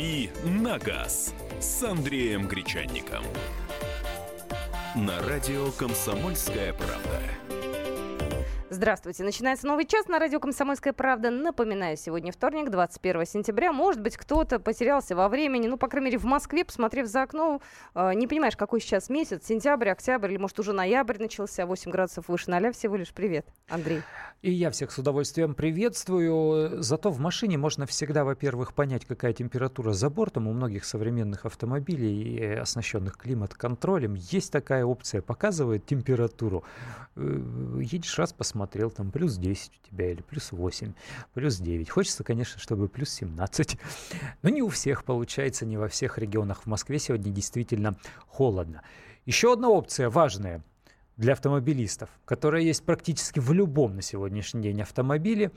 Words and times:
«Дави 0.00 0.30
на 0.44 0.78
газ» 0.78 1.34
с 1.60 1.82
Андреем 1.82 2.48
Гречанником. 2.48 3.22
На 4.94 5.20
радио 5.28 5.70
«Комсомольская 5.72 6.72
правда». 6.72 7.20
Здравствуйте. 8.70 9.24
Начинается 9.24 9.66
новый 9.66 9.84
час 9.84 10.08
на 10.08 10.18
радио 10.18 10.40
«Комсомольская 10.40 10.94
правда». 10.94 11.30
Напоминаю, 11.30 11.98
сегодня 11.98 12.32
вторник, 12.32 12.70
21 12.70 13.26
сентября. 13.26 13.74
Может 13.74 14.00
быть, 14.00 14.16
кто-то 14.16 14.58
потерялся 14.58 15.14
во 15.14 15.28
времени. 15.28 15.68
Ну, 15.68 15.76
по 15.76 15.86
крайней 15.86 16.06
мере, 16.06 16.18
в 16.18 16.24
Москве, 16.24 16.64
посмотрев 16.64 17.06
за 17.06 17.22
окно, 17.22 17.60
э, 17.94 18.14
не 18.14 18.26
понимаешь, 18.26 18.56
какой 18.56 18.80
сейчас 18.80 19.10
месяц. 19.10 19.44
Сентябрь, 19.44 19.90
октябрь 19.90 20.30
или, 20.30 20.38
может, 20.38 20.58
уже 20.60 20.72
ноябрь 20.72 21.18
начался. 21.18 21.66
8 21.66 21.90
градусов 21.90 22.28
выше 22.28 22.48
ноля 22.48 22.72
всего 22.72 22.96
лишь. 22.96 23.12
Привет, 23.12 23.46
Андрей. 23.68 24.00
И 24.42 24.52
я 24.52 24.70
всех 24.70 24.90
с 24.90 24.96
удовольствием 24.96 25.54
приветствую. 25.54 26.82
Зато 26.82 27.10
в 27.10 27.20
машине 27.20 27.58
можно 27.58 27.84
всегда, 27.84 28.24
во-первых, 28.24 28.72
понять, 28.72 29.04
какая 29.04 29.34
температура 29.34 29.92
за 29.92 30.08
бортом. 30.08 30.48
У 30.48 30.54
многих 30.54 30.86
современных 30.86 31.44
автомобилей, 31.44 32.54
оснащенных 32.54 33.18
климат-контролем, 33.18 34.14
есть 34.14 34.50
такая 34.50 34.86
опция. 34.86 35.20
Показывает 35.20 35.84
температуру. 35.84 36.64
Э, 37.16 37.80
едешь 37.82 38.18
раз, 38.18 38.32
посмотрел, 38.32 38.90
там 38.90 39.10
плюс 39.10 39.36
10 39.36 39.72
у 39.76 39.86
тебя 39.86 40.10
или 40.10 40.22
плюс 40.22 40.52
8, 40.52 40.94
плюс 41.34 41.58
9. 41.58 41.90
Хочется, 41.90 42.24
конечно, 42.24 42.58
чтобы 42.58 42.88
плюс 42.88 43.10
17. 43.10 43.76
Но 44.40 44.48
не 44.48 44.62
у 44.62 44.70
всех 44.70 45.04
получается, 45.04 45.66
не 45.66 45.76
во 45.76 45.88
всех 45.88 46.16
регионах. 46.16 46.62
В 46.62 46.66
Москве 46.66 46.98
сегодня 46.98 47.30
действительно 47.30 47.98
холодно. 48.26 48.80
Еще 49.26 49.52
одна 49.52 49.68
опция 49.68 50.08
важная 50.08 50.62
для 51.20 51.34
автомобилистов, 51.34 52.08
которая 52.24 52.62
есть 52.62 52.82
практически 52.82 53.40
в 53.40 53.52
любом 53.52 53.96
на 53.96 54.02
сегодняшний 54.02 54.62
день 54.62 54.80
автомобиле, 54.80 55.52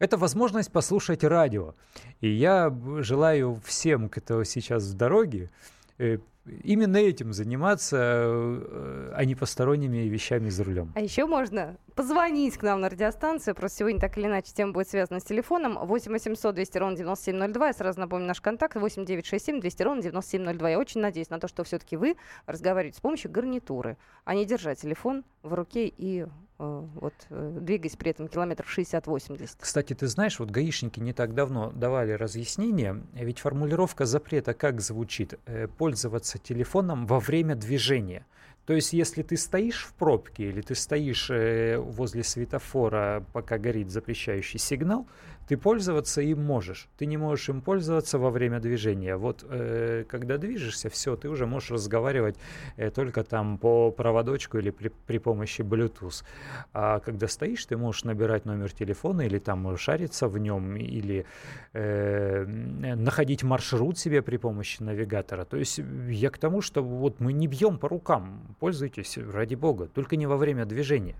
это 0.00 0.16
возможность 0.16 0.72
послушать 0.72 1.22
радио. 1.22 1.76
И 2.20 2.28
я 2.28 2.76
желаю 2.98 3.60
всем, 3.64 4.08
кто 4.08 4.42
сейчас 4.42 4.82
в 4.82 4.94
дороге, 4.94 5.50
э, 5.98 6.18
именно 6.46 6.96
этим 6.96 7.32
заниматься, 7.32 7.96
э, 7.98 9.12
а 9.14 9.24
не 9.24 9.34
посторонними 9.34 10.08
вещами 10.08 10.48
за 10.48 10.64
рулем. 10.64 10.92
А 10.94 11.00
еще 11.00 11.26
можно 11.26 11.76
позвонить 11.94 12.56
к 12.56 12.62
нам 12.62 12.80
на 12.80 12.88
радиостанцию. 12.88 13.54
Просто 13.54 13.78
сегодня 13.78 14.00
так 14.00 14.16
или 14.18 14.26
иначе 14.26 14.52
тема 14.52 14.72
будет 14.72 14.88
связана 14.88 15.20
с 15.20 15.24
телефоном. 15.24 15.78
8 15.78 16.10
800 16.10 16.54
200 16.54 16.78
ровно 16.78 16.96
9702. 16.96 17.66
Я 17.66 17.72
сразу 17.72 18.00
напомню 18.00 18.26
наш 18.26 18.40
контакт. 18.40 18.76
8 18.76 19.04
967 19.04 19.60
200 19.60 19.82
ровно 19.82 20.02
9702. 20.02 20.70
Я 20.70 20.78
очень 20.78 21.00
надеюсь 21.00 21.30
на 21.30 21.38
то, 21.38 21.48
что 21.48 21.64
все-таки 21.64 21.96
вы 21.96 22.16
разговариваете 22.46 22.98
с 22.98 23.00
помощью 23.00 23.30
гарнитуры, 23.30 23.96
а 24.24 24.34
не 24.34 24.44
держа 24.44 24.74
телефон 24.74 25.24
в 25.42 25.54
руке 25.54 25.92
и 25.96 26.26
вот 26.62 27.14
э, 27.30 27.58
двигаясь 27.60 27.96
при 27.96 28.10
этом 28.10 28.28
километров 28.28 28.66
60-80. 28.76 29.50
Кстати, 29.58 29.94
ты 29.94 30.06
знаешь, 30.06 30.38
вот 30.38 30.50
гаишники 30.50 31.00
не 31.00 31.12
так 31.12 31.34
давно 31.34 31.70
давали 31.72 32.12
разъяснение, 32.12 33.02
ведь 33.14 33.40
формулировка 33.40 34.04
запрета 34.04 34.54
как 34.54 34.80
звучит? 34.80 35.38
Пользоваться 35.78 36.38
телефоном 36.38 37.06
во 37.06 37.20
время 37.20 37.54
движения. 37.54 38.26
То 38.66 38.74
есть, 38.74 38.92
если 38.92 39.22
ты 39.22 39.36
стоишь 39.36 39.84
в 39.84 39.94
пробке 39.94 40.44
или 40.44 40.60
ты 40.60 40.76
стоишь 40.76 41.30
э, 41.30 41.78
возле 41.78 42.22
светофора, 42.22 43.24
пока 43.32 43.58
горит 43.58 43.90
запрещающий 43.90 44.60
сигнал, 44.60 45.08
ты 45.48 45.56
пользоваться 45.56 46.20
им 46.20 46.42
можешь. 46.42 46.88
Ты 46.98 47.06
не 47.06 47.16
можешь 47.16 47.48
им 47.48 47.60
пользоваться 47.60 48.18
во 48.18 48.30
время 48.30 48.60
движения. 48.60 49.16
Вот 49.16 49.44
э, 49.48 50.04
когда 50.08 50.38
движешься, 50.38 50.88
все, 50.88 51.16
ты 51.16 51.28
уже 51.28 51.46
можешь 51.46 51.70
разговаривать 51.70 52.36
э, 52.76 52.90
только 52.90 53.24
там 53.24 53.58
по 53.58 53.90
проводочку 53.90 54.58
или 54.58 54.70
при, 54.70 54.90
при 55.06 55.18
помощи 55.18 55.62
Bluetooth. 55.62 56.24
А 56.72 57.00
когда 57.00 57.28
стоишь, 57.28 57.66
ты 57.66 57.76
можешь 57.76 58.04
набирать 58.04 58.44
номер 58.44 58.72
телефона 58.72 59.22
или 59.22 59.38
там 59.38 59.76
шариться 59.76 60.28
в 60.28 60.38
нем, 60.38 60.76
или 60.76 61.26
э, 61.72 62.44
находить 62.44 63.42
маршрут 63.42 63.98
себе 63.98 64.22
при 64.22 64.36
помощи 64.36 64.82
навигатора. 64.82 65.44
То 65.44 65.56
есть 65.56 65.80
я 66.08 66.30
к 66.30 66.38
тому, 66.38 66.60
что 66.60 66.82
вот 66.82 67.20
мы 67.20 67.32
не 67.32 67.46
бьем 67.46 67.78
по 67.78 67.88
рукам. 67.88 68.56
Пользуйтесь, 68.60 69.18
ради 69.18 69.54
бога, 69.54 69.86
только 69.86 70.16
не 70.16 70.26
во 70.26 70.36
время 70.36 70.64
движения. 70.64 71.16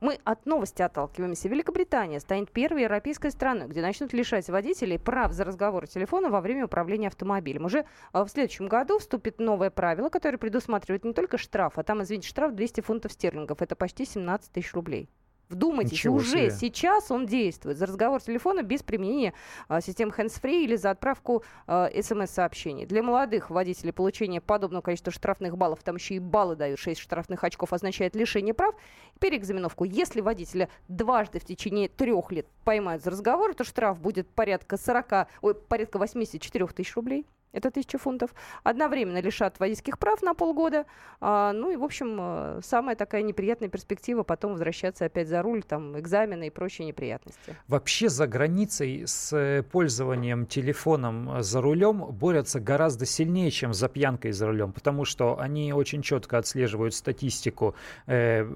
Мы 0.00 0.18
от 0.24 0.46
новости 0.46 0.82
отталкиваемся. 0.82 1.48
Великобритания 1.48 2.20
станет 2.20 2.50
первой 2.50 2.82
европейской 2.82 3.30
страной, 3.30 3.68
где 3.68 3.82
начнут 3.82 4.12
лишать 4.12 4.48
водителей 4.48 4.98
прав 4.98 5.32
за 5.32 5.44
разговор 5.44 5.86
телефона 5.86 6.30
во 6.30 6.40
время 6.40 6.66
управления 6.66 7.08
автомобилем. 7.08 7.64
Уже 7.64 7.84
а, 8.12 8.24
в 8.24 8.28
следующем 8.28 8.68
году 8.68 8.98
вступит 8.98 9.38
новое 9.38 9.70
правило, 9.70 10.08
которое 10.08 10.38
предусматривает 10.38 11.04
не 11.04 11.12
только 11.12 11.38
штраф, 11.38 11.78
а 11.78 11.82
там, 11.82 12.02
извините, 12.02 12.28
штраф 12.28 12.54
200 12.54 12.80
фунтов 12.80 13.12
стерлингов. 13.12 13.62
Это 13.62 13.76
почти 13.76 14.04
17 14.04 14.52
тысяч 14.52 14.72
рублей. 14.74 15.08
Вдумайтесь, 15.50 15.92
Ничего 15.92 16.16
уже 16.16 16.28
себе. 16.30 16.50
сейчас 16.52 17.10
он 17.10 17.26
действует 17.26 17.76
за 17.76 17.86
разговор 17.86 18.22
телефона 18.22 18.62
без 18.62 18.84
применения 18.84 19.34
а, 19.66 19.80
систем 19.80 20.10
hands-free 20.16 20.62
или 20.62 20.76
за 20.76 20.90
отправку 20.90 21.42
а, 21.66 21.90
смс-сообщений. 22.00 22.86
Для 22.86 23.02
молодых 23.02 23.50
водителей 23.50 23.92
получение 23.92 24.40
подобного 24.40 24.80
количества 24.80 25.12
штрафных 25.12 25.58
баллов, 25.58 25.82
там 25.82 25.96
еще 25.96 26.14
и 26.14 26.18
баллы 26.20 26.54
дают, 26.54 26.78
6 26.78 27.00
штрафных 27.00 27.42
очков, 27.42 27.72
означает 27.72 28.14
лишение 28.14 28.54
прав, 28.54 28.76
переэкзаменовку. 29.18 29.84
Если 29.84 30.20
водителя 30.20 30.68
дважды 30.86 31.40
в 31.40 31.44
течение 31.44 31.88
трех 31.88 32.30
лет 32.30 32.46
поймают 32.64 33.02
за 33.02 33.10
разговор, 33.10 33.52
то 33.54 33.64
штраф 33.64 34.00
будет 34.00 34.28
порядка 34.28 34.76
40, 34.76 35.26
ой, 35.42 35.54
порядка 35.56 35.98
84 35.98 36.66
тысяч 36.68 36.94
рублей 36.94 37.26
это 37.52 37.68
1000 37.68 37.98
фунтов, 37.98 38.30
одновременно 38.62 39.20
лишат 39.20 39.58
водительских 39.58 39.98
прав 39.98 40.22
на 40.22 40.34
полгода, 40.34 40.86
а, 41.20 41.52
ну 41.52 41.70
и, 41.70 41.76
в 41.76 41.84
общем, 41.84 42.16
э, 42.18 42.60
самая 42.62 42.96
такая 42.96 43.22
неприятная 43.22 43.68
перспектива 43.68 44.22
потом 44.22 44.52
возвращаться 44.52 45.04
опять 45.04 45.28
за 45.28 45.42
руль, 45.42 45.62
там, 45.62 45.98
экзамены 45.98 46.46
и 46.46 46.50
прочие 46.50 46.86
неприятности. 46.86 47.56
Вообще 47.68 48.08
за 48.08 48.26
границей 48.26 49.06
с 49.06 49.32
э, 49.32 49.62
пользованием 49.62 50.46
телефоном 50.46 51.38
э, 51.38 51.42
за 51.42 51.60
рулем 51.60 52.06
борются 52.12 52.60
гораздо 52.60 53.06
сильнее, 53.06 53.50
чем 53.50 53.74
за 53.74 53.88
пьянкой 53.88 54.32
за 54.32 54.46
рулем, 54.46 54.72
потому 54.72 55.04
что 55.04 55.38
они 55.38 55.72
очень 55.72 56.02
четко 56.02 56.38
отслеживают 56.38 56.94
статистику 56.94 57.74
э, 58.06 58.46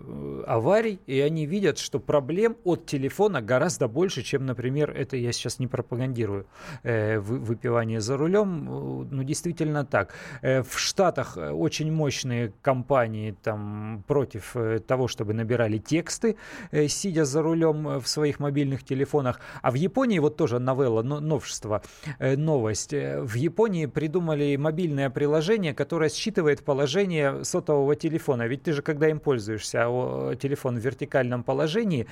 аварий, 0.47 1.00
и 1.06 1.21
они 1.21 1.47
видят, 1.47 1.78
что 1.78 1.99
проблем 1.99 2.56
от 2.65 2.87
телефона 2.87 3.43
гораздо 3.43 3.88
больше, 3.88 4.22
чем, 4.22 4.47
например, 4.47 4.91
это 4.91 5.16
я 5.16 5.32
сейчас 5.32 5.59
не 5.59 5.66
пропагандирую, 5.66 6.47
э, 6.82 7.19
выпивание 7.19 8.00
за 8.00 8.16
рулем, 8.16 8.69
ну, 9.11 9.22
действительно 9.22 9.84
так. 9.84 10.15
Э, 10.43 10.62
в 10.62 10.78
Штатах 10.78 11.37
э, 11.37 11.50
очень 11.50 11.93
мощные 11.93 12.53
компании 12.62 13.34
там 13.43 14.05
против 14.06 14.56
э, 14.56 14.78
того, 14.78 15.09
чтобы 15.09 15.34
набирали 15.34 15.78
тексты, 15.78 16.37
сидя 16.89 17.25
за 17.25 17.43
рулем 17.43 18.00
в 18.00 18.06
своих 18.06 18.41
мобильных 18.41 18.84
телефонах. 18.84 19.41
А 19.62 19.71
в 19.71 19.75
Японии, 19.75 20.19
вот 20.19 20.37
тоже 20.37 20.59
новелла, 20.59 21.03
новшество, 21.03 21.83
новость. 22.21 22.93
В 22.93 23.34
Японии 23.34 23.87
придумали 23.87 24.56
мобильное 24.56 25.11
приложение, 25.11 25.75
которое 25.75 26.11
считывает 26.11 26.65
положение 26.65 27.44
сотового 27.44 27.97
телефона. 27.97 28.47
Ведь 28.47 28.62
ты 28.62 28.73
же, 28.73 28.83
когда 28.83 29.09
им 29.09 29.21
пользуешься, 29.21 29.84
телефон 30.41 30.78
в 30.78 30.84
вертикальном 30.84 31.43
положении, 31.43 32.06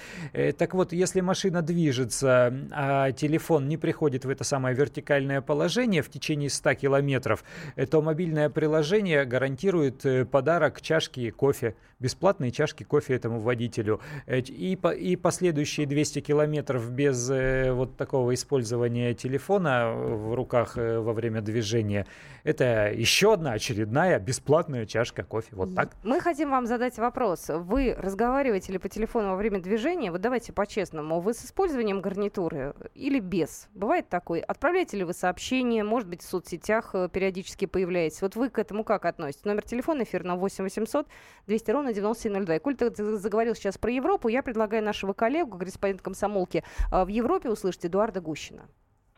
так 0.58 0.74
вот, 0.74 0.92
если 0.92 1.20
машина 1.20 1.62
движется, 1.62 2.52
а 2.72 3.12
телефон 3.12 3.68
не 3.68 3.76
приходит 3.76 4.24
в 4.24 4.30
это 4.30 4.44
самое 4.44 4.74
вертикальное 4.74 5.40
положение 5.40 6.02
в 6.02 6.08
течение 6.08 6.50
100 6.50 6.61
километров, 6.62 7.44
то 7.90 8.00
мобильное 8.00 8.48
приложение 8.48 9.24
гарантирует 9.24 10.06
э, 10.06 10.24
подарок 10.24 10.80
чашки 10.80 11.30
кофе, 11.30 11.74
бесплатные 11.98 12.50
чашки 12.50 12.84
кофе 12.84 13.14
этому 13.14 13.40
водителю. 13.40 14.00
Э, 14.26 14.38
и, 14.38 14.78
и 14.98 15.16
последующие 15.16 15.86
200 15.86 16.20
километров 16.20 16.90
без 16.90 17.30
э, 17.30 17.72
вот 17.72 17.96
такого 17.96 18.32
использования 18.34 19.14
телефона 19.14 19.92
в 19.92 20.34
руках 20.34 20.76
во 20.76 21.12
время 21.12 21.40
движения, 21.40 22.06
это 22.44 22.92
еще 22.92 23.34
одна 23.34 23.52
очередная 23.52 24.18
бесплатная 24.18 24.86
чашка 24.86 25.24
кофе. 25.24 25.48
Вот 25.52 25.74
так. 25.74 25.92
Мы 26.04 26.20
хотим 26.20 26.50
вам 26.50 26.66
задать 26.66 26.98
вопрос. 26.98 27.46
Вы 27.48 27.94
разговариваете 27.98 28.72
ли 28.72 28.78
по 28.78 28.88
телефону 28.88 29.30
во 29.30 29.36
время 29.36 29.60
движения? 29.60 30.10
Вот 30.10 30.20
давайте 30.20 30.52
по-честному. 30.52 31.20
Вы 31.20 31.34
с 31.34 31.44
использованием 31.44 32.00
гарнитуры 32.00 32.74
или 32.94 33.18
без? 33.18 33.68
Бывает 33.74 34.08
такой? 34.08 34.40
Отправляете 34.40 34.96
ли 34.98 35.04
вы 35.04 35.12
сообщения, 35.12 35.84
может 35.84 36.08
быть, 36.08 36.22
в 36.22 36.28
соцсети? 36.28 36.51
Соцсетях 36.52 36.94
э, 36.94 37.08
периодически 37.08 37.66
появляетесь. 37.66 38.22
Вот 38.22 38.36
вы 38.36 38.50
к 38.50 38.58
этому 38.58 38.84
как 38.84 39.04
относитесь? 39.04 39.44
Номер 39.44 39.62
телефона 39.62 40.02
эфирного 40.02 40.38
8 40.38 40.64
800 40.64 41.06
200 41.46 41.70
ровно 41.70 41.92
9702. 41.92 42.56
И 42.56 42.58
коль 42.58 42.76
ты 42.76 42.90
заговорил 42.94 43.54
сейчас 43.54 43.78
про 43.78 43.90
Европу, 43.90 44.28
я 44.28 44.42
предлагаю 44.42 44.82
нашего 44.82 45.12
коллегу, 45.12 45.58
корреспондент 45.58 46.02
комсомолки 46.02 46.62
э, 46.92 47.04
в 47.04 47.08
Европе, 47.08 47.48
услышать 47.48 47.86
Эдуарда 47.86 48.20
Гущина. 48.20 48.68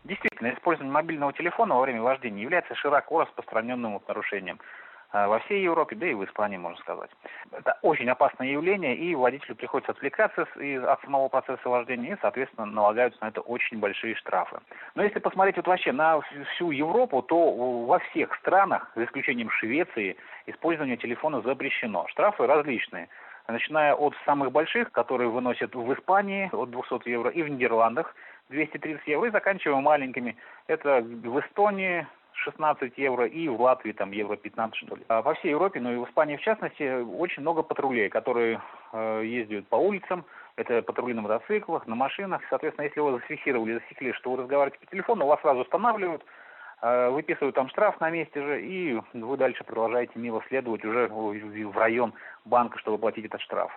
Действительно, 0.05 0.53
использование 0.53 0.93
мобильного 0.93 1.33
телефона 1.33 1.75
во 1.75 1.81
время 1.83 2.03
вождения 2.03 2.43
является 2.43 2.75
широко 2.75 3.23
распространенным 3.23 4.01
нарушением. 4.07 4.61
А, 5.15 5.29
во 5.29 5.39
всей 5.39 5.63
Европе, 5.63 5.95
да 5.95 6.09
и 6.09 6.15
в 6.15 6.25
Испании, 6.25 6.57
можно 6.57 6.77
сказать. 6.81 7.11
Это 7.53 7.79
очень 7.83 8.11
опасное 8.11 8.49
явление, 8.49 8.97
и 8.97 9.15
водителю 9.15 9.55
приходится 9.55 9.93
отвлекаться 9.93 10.43
от 10.43 11.01
самого 11.03 11.29
процесса 11.29 11.69
вождения, 11.69 12.15
и, 12.15 12.19
соответственно, 12.21 12.67
налагаются 12.67 13.23
на 13.23 13.29
это 13.29 13.41
очень 13.41 13.79
большие 13.79 14.17
штрафы. 14.17 14.59
Но 14.97 15.05
если 15.05 15.21
посмотреть 15.21 15.57
вот 15.57 15.69
вообще 15.69 15.93
на 15.93 16.21
всю 16.55 16.73
Европу, 16.73 17.23
то 17.23 17.85
во 17.87 18.01
всех 18.01 18.35
странах, 18.41 18.91
за 18.97 19.05
исключением 19.05 19.51
Швеции, 19.51 20.17
использование 20.47 20.97
телефона 20.97 21.43
запрещено. 21.43 22.09
Штрафы 22.09 22.49
различные. 22.49 23.09
начиная 23.47 23.95
от 23.95 24.17
самых 24.25 24.51
больших, 24.51 24.91
которые 24.91 25.29
выносят 25.29 25.77
в 25.77 25.95
Испании 25.95 26.51
от 26.53 26.71
200 26.73 27.09
евро 27.09 27.31
и 27.31 27.41
в 27.45 27.49
Нидерландах 27.49 28.17
230 28.49 29.07
евро, 29.07 29.29
и 29.29 29.31
заканчивая 29.31 29.81
маленькими. 29.81 30.37
Это 30.67 31.03
в 31.03 31.39
Эстонии 31.39 32.05
16 32.45 32.97
евро 32.99 33.27
и 33.27 33.49
в 33.49 33.61
Латвии 33.61 33.93
там 33.93 34.13
евро 34.13 34.37
15 34.37 34.77
что 34.77 34.97
ли. 34.97 35.05
А 35.09 35.23
по 35.23 35.35
всей 35.35 35.51
Европе, 35.51 35.81
ну 35.81 35.93
и 35.93 35.97
в 35.97 36.05
Испании 36.05 36.37
в 36.37 36.43
частности, 36.43 37.03
очень 37.03 37.43
много 37.43 37.63
патрулей, 37.63 38.09
которые 38.09 38.61
э, 38.93 39.23
ездят 39.25 39.67
по 39.69 39.77
улицам, 39.77 40.25
это 40.57 40.83
патрули 40.83 41.15
на 41.15 41.23
мотоциклах, 41.23 41.87
на 41.87 41.95
машинах. 41.95 42.43
Соответственно, 42.51 42.85
если 42.87 43.01
вы 43.01 43.13
зафиксировали, 43.13 43.79
засекли, 43.79 44.13
что 44.13 44.31
вы 44.31 44.43
разговариваете 44.43 44.85
по 44.85 44.91
телефону, 44.91 45.27
вас 45.27 45.41
сразу 45.41 45.63
останавливают, 45.63 46.25
э, 46.83 47.09
выписывают 47.11 47.57
там 47.57 47.69
штраф 47.69 47.99
на 48.01 48.11
месте 48.11 48.41
же, 48.41 48.63
и 48.63 49.01
вы 49.15 49.37
дальше 49.37 49.65
продолжаете 49.65 50.13
мило 50.17 50.43
следовать 50.49 50.85
уже 50.85 51.09
в 51.09 51.77
район 51.77 52.13
банка, 52.45 52.79
чтобы 52.79 52.99
платить 52.99 53.25
этот 53.25 53.41
штраф. 53.41 53.73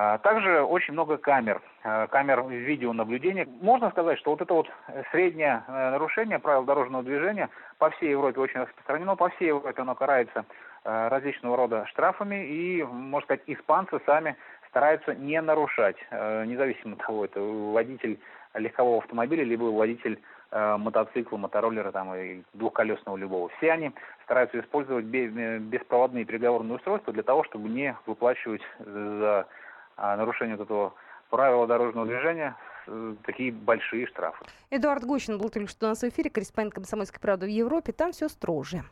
А, 0.00 0.16
также 0.18 0.62
очень 0.62 0.92
много 0.92 1.16
камер, 1.16 1.60
э, 1.82 2.06
камер 2.06 2.44
видеонаблюдения. 2.46 3.48
Можно 3.60 3.90
сказать, 3.90 4.16
что 4.20 4.30
вот 4.30 4.40
это 4.40 4.54
вот 4.54 4.70
среднее 5.10 5.64
э, 5.66 5.90
нарушение 5.90 6.38
правил 6.38 6.62
дорожного 6.62 7.02
движения 7.02 7.48
по 7.78 7.90
всей 7.90 8.10
Европе 8.10 8.40
очень 8.40 8.60
распространено. 8.60 9.16
По 9.16 9.28
всей 9.30 9.48
Европе 9.48 9.82
оно 9.82 9.96
карается 9.96 10.44
различного 10.84 11.56
рода 11.56 11.84
штрафами. 11.86 12.46
И, 12.46 12.84
можно 12.84 13.26
сказать, 13.26 13.42
испанцы 13.48 14.00
сами 14.06 14.36
стараются 14.68 15.16
не 15.16 15.40
нарушать, 15.40 15.96
э, 16.10 16.44
независимо 16.44 16.92
от 16.92 17.04
того, 17.04 17.24
это 17.24 17.40
водитель 17.40 18.20
легкового 18.54 18.98
автомобиля, 18.98 19.42
либо 19.42 19.64
водитель 19.64 20.20
э, 20.52 20.76
мотоцикла, 20.76 21.38
мотороллера 21.38 21.90
там, 21.90 22.14
и 22.14 22.42
двухколесного 22.54 23.16
любого. 23.16 23.48
Все 23.58 23.72
они 23.72 23.90
стараются 24.22 24.60
использовать 24.60 25.06
э, 25.12 25.58
беспроводные 25.58 26.24
переговорные 26.24 26.76
устройства 26.76 27.12
для 27.12 27.24
того, 27.24 27.42
чтобы 27.42 27.68
не 27.68 27.96
выплачивать 28.06 28.62
за 28.78 29.40
а, 29.40 29.46
нарушение 29.98 30.56
вот 30.56 30.64
этого 30.64 30.94
правила 31.30 31.66
дорожного 31.66 32.06
движения 32.06 32.56
такие 33.24 33.52
большие 33.52 34.06
штрафы. 34.06 34.44
Эдуард 34.70 35.04
Гущин 35.04 35.38
был 35.38 35.50
только 35.50 35.68
что 35.68 35.86
у 35.86 35.88
нас 35.90 36.00
в 36.00 36.08
эфире, 36.08 36.30
корреспондент 36.30 36.74
«Комсомольской 36.74 37.20
правды» 37.20 37.46
в 37.46 37.50
Европе. 37.50 37.92
Там 37.92 38.12
все 38.12 38.28
строже. 38.28 38.84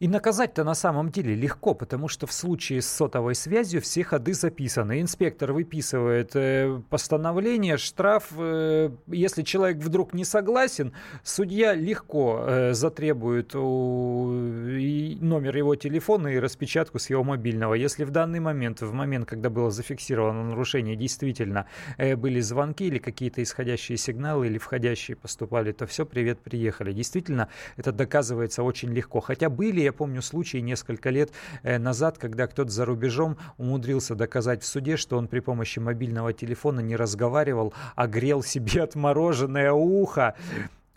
И 0.00 0.08
наказать-то 0.08 0.64
на 0.64 0.74
самом 0.74 1.10
деле 1.10 1.34
легко, 1.36 1.72
потому 1.72 2.08
что 2.08 2.26
в 2.26 2.32
случае 2.32 2.82
с 2.82 2.86
сотовой 2.86 3.36
связью 3.36 3.80
все 3.80 4.02
ходы 4.02 4.34
записаны. 4.34 5.00
Инспектор 5.00 5.52
выписывает 5.52 6.34
э, 6.34 6.80
постановление, 6.90 7.76
штраф. 7.76 8.32
Э, 8.36 8.90
если 9.06 9.42
человек 9.42 9.78
вдруг 9.78 10.12
не 10.12 10.24
согласен, 10.24 10.92
судья 11.22 11.74
легко 11.74 12.44
э, 12.44 12.74
затребует 12.74 13.54
у, 13.54 14.32
и 14.68 15.16
номер 15.20 15.56
его 15.56 15.76
телефона 15.76 16.28
и 16.28 16.38
распечатку 16.38 16.98
с 16.98 17.08
его 17.08 17.22
мобильного. 17.22 17.74
Если 17.74 18.02
в 18.02 18.10
данный 18.10 18.40
момент, 18.40 18.82
в 18.82 18.92
момент, 18.92 19.28
когда 19.28 19.48
было 19.48 19.70
зафиксировано 19.70 20.44
нарушение, 20.44 20.96
действительно 20.96 21.66
э, 21.98 22.16
были 22.16 22.40
звонки 22.40 22.86
или 22.86 22.98
какие-то 22.98 23.42
исходящие 23.42 23.96
сигналы 23.96 24.48
или 24.48 24.58
входящие 24.58 25.16
поступали, 25.16 25.70
то 25.70 25.86
все, 25.86 26.04
привет, 26.04 26.40
приехали. 26.40 26.92
Действительно, 26.92 27.48
это 27.76 27.92
доказывается 27.92 28.64
очень 28.64 28.92
легко. 28.92 29.20
Хотя 29.20 29.48
были 29.48 29.83
я 29.84 29.92
помню 29.92 30.22
случай 30.22 30.60
несколько 30.60 31.10
лет 31.10 31.32
э, 31.62 31.78
назад, 31.78 32.18
когда 32.18 32.46
кто-то 32.46 32.70
за 32.70 32.84
рубежом 32.84 33.36
умудрился 33.58 34.14
доказать 34.14 34.62
в 34.62 34.66
суде, 34.66 34.96
что 34.96 35.16
он 35.16 35.28
при 35.28 35.40
помощи 35.40 35.78
мобильного 35.78 36.32
телефона 36.32 36.80
не 36.80 36.96
разговаривал, 36.96 37.72
а 37.94 38.06
грел 38.06 38.42
себе 38.42 38.82
отмороженное 38.82 39.72
ухо 39.72 40.34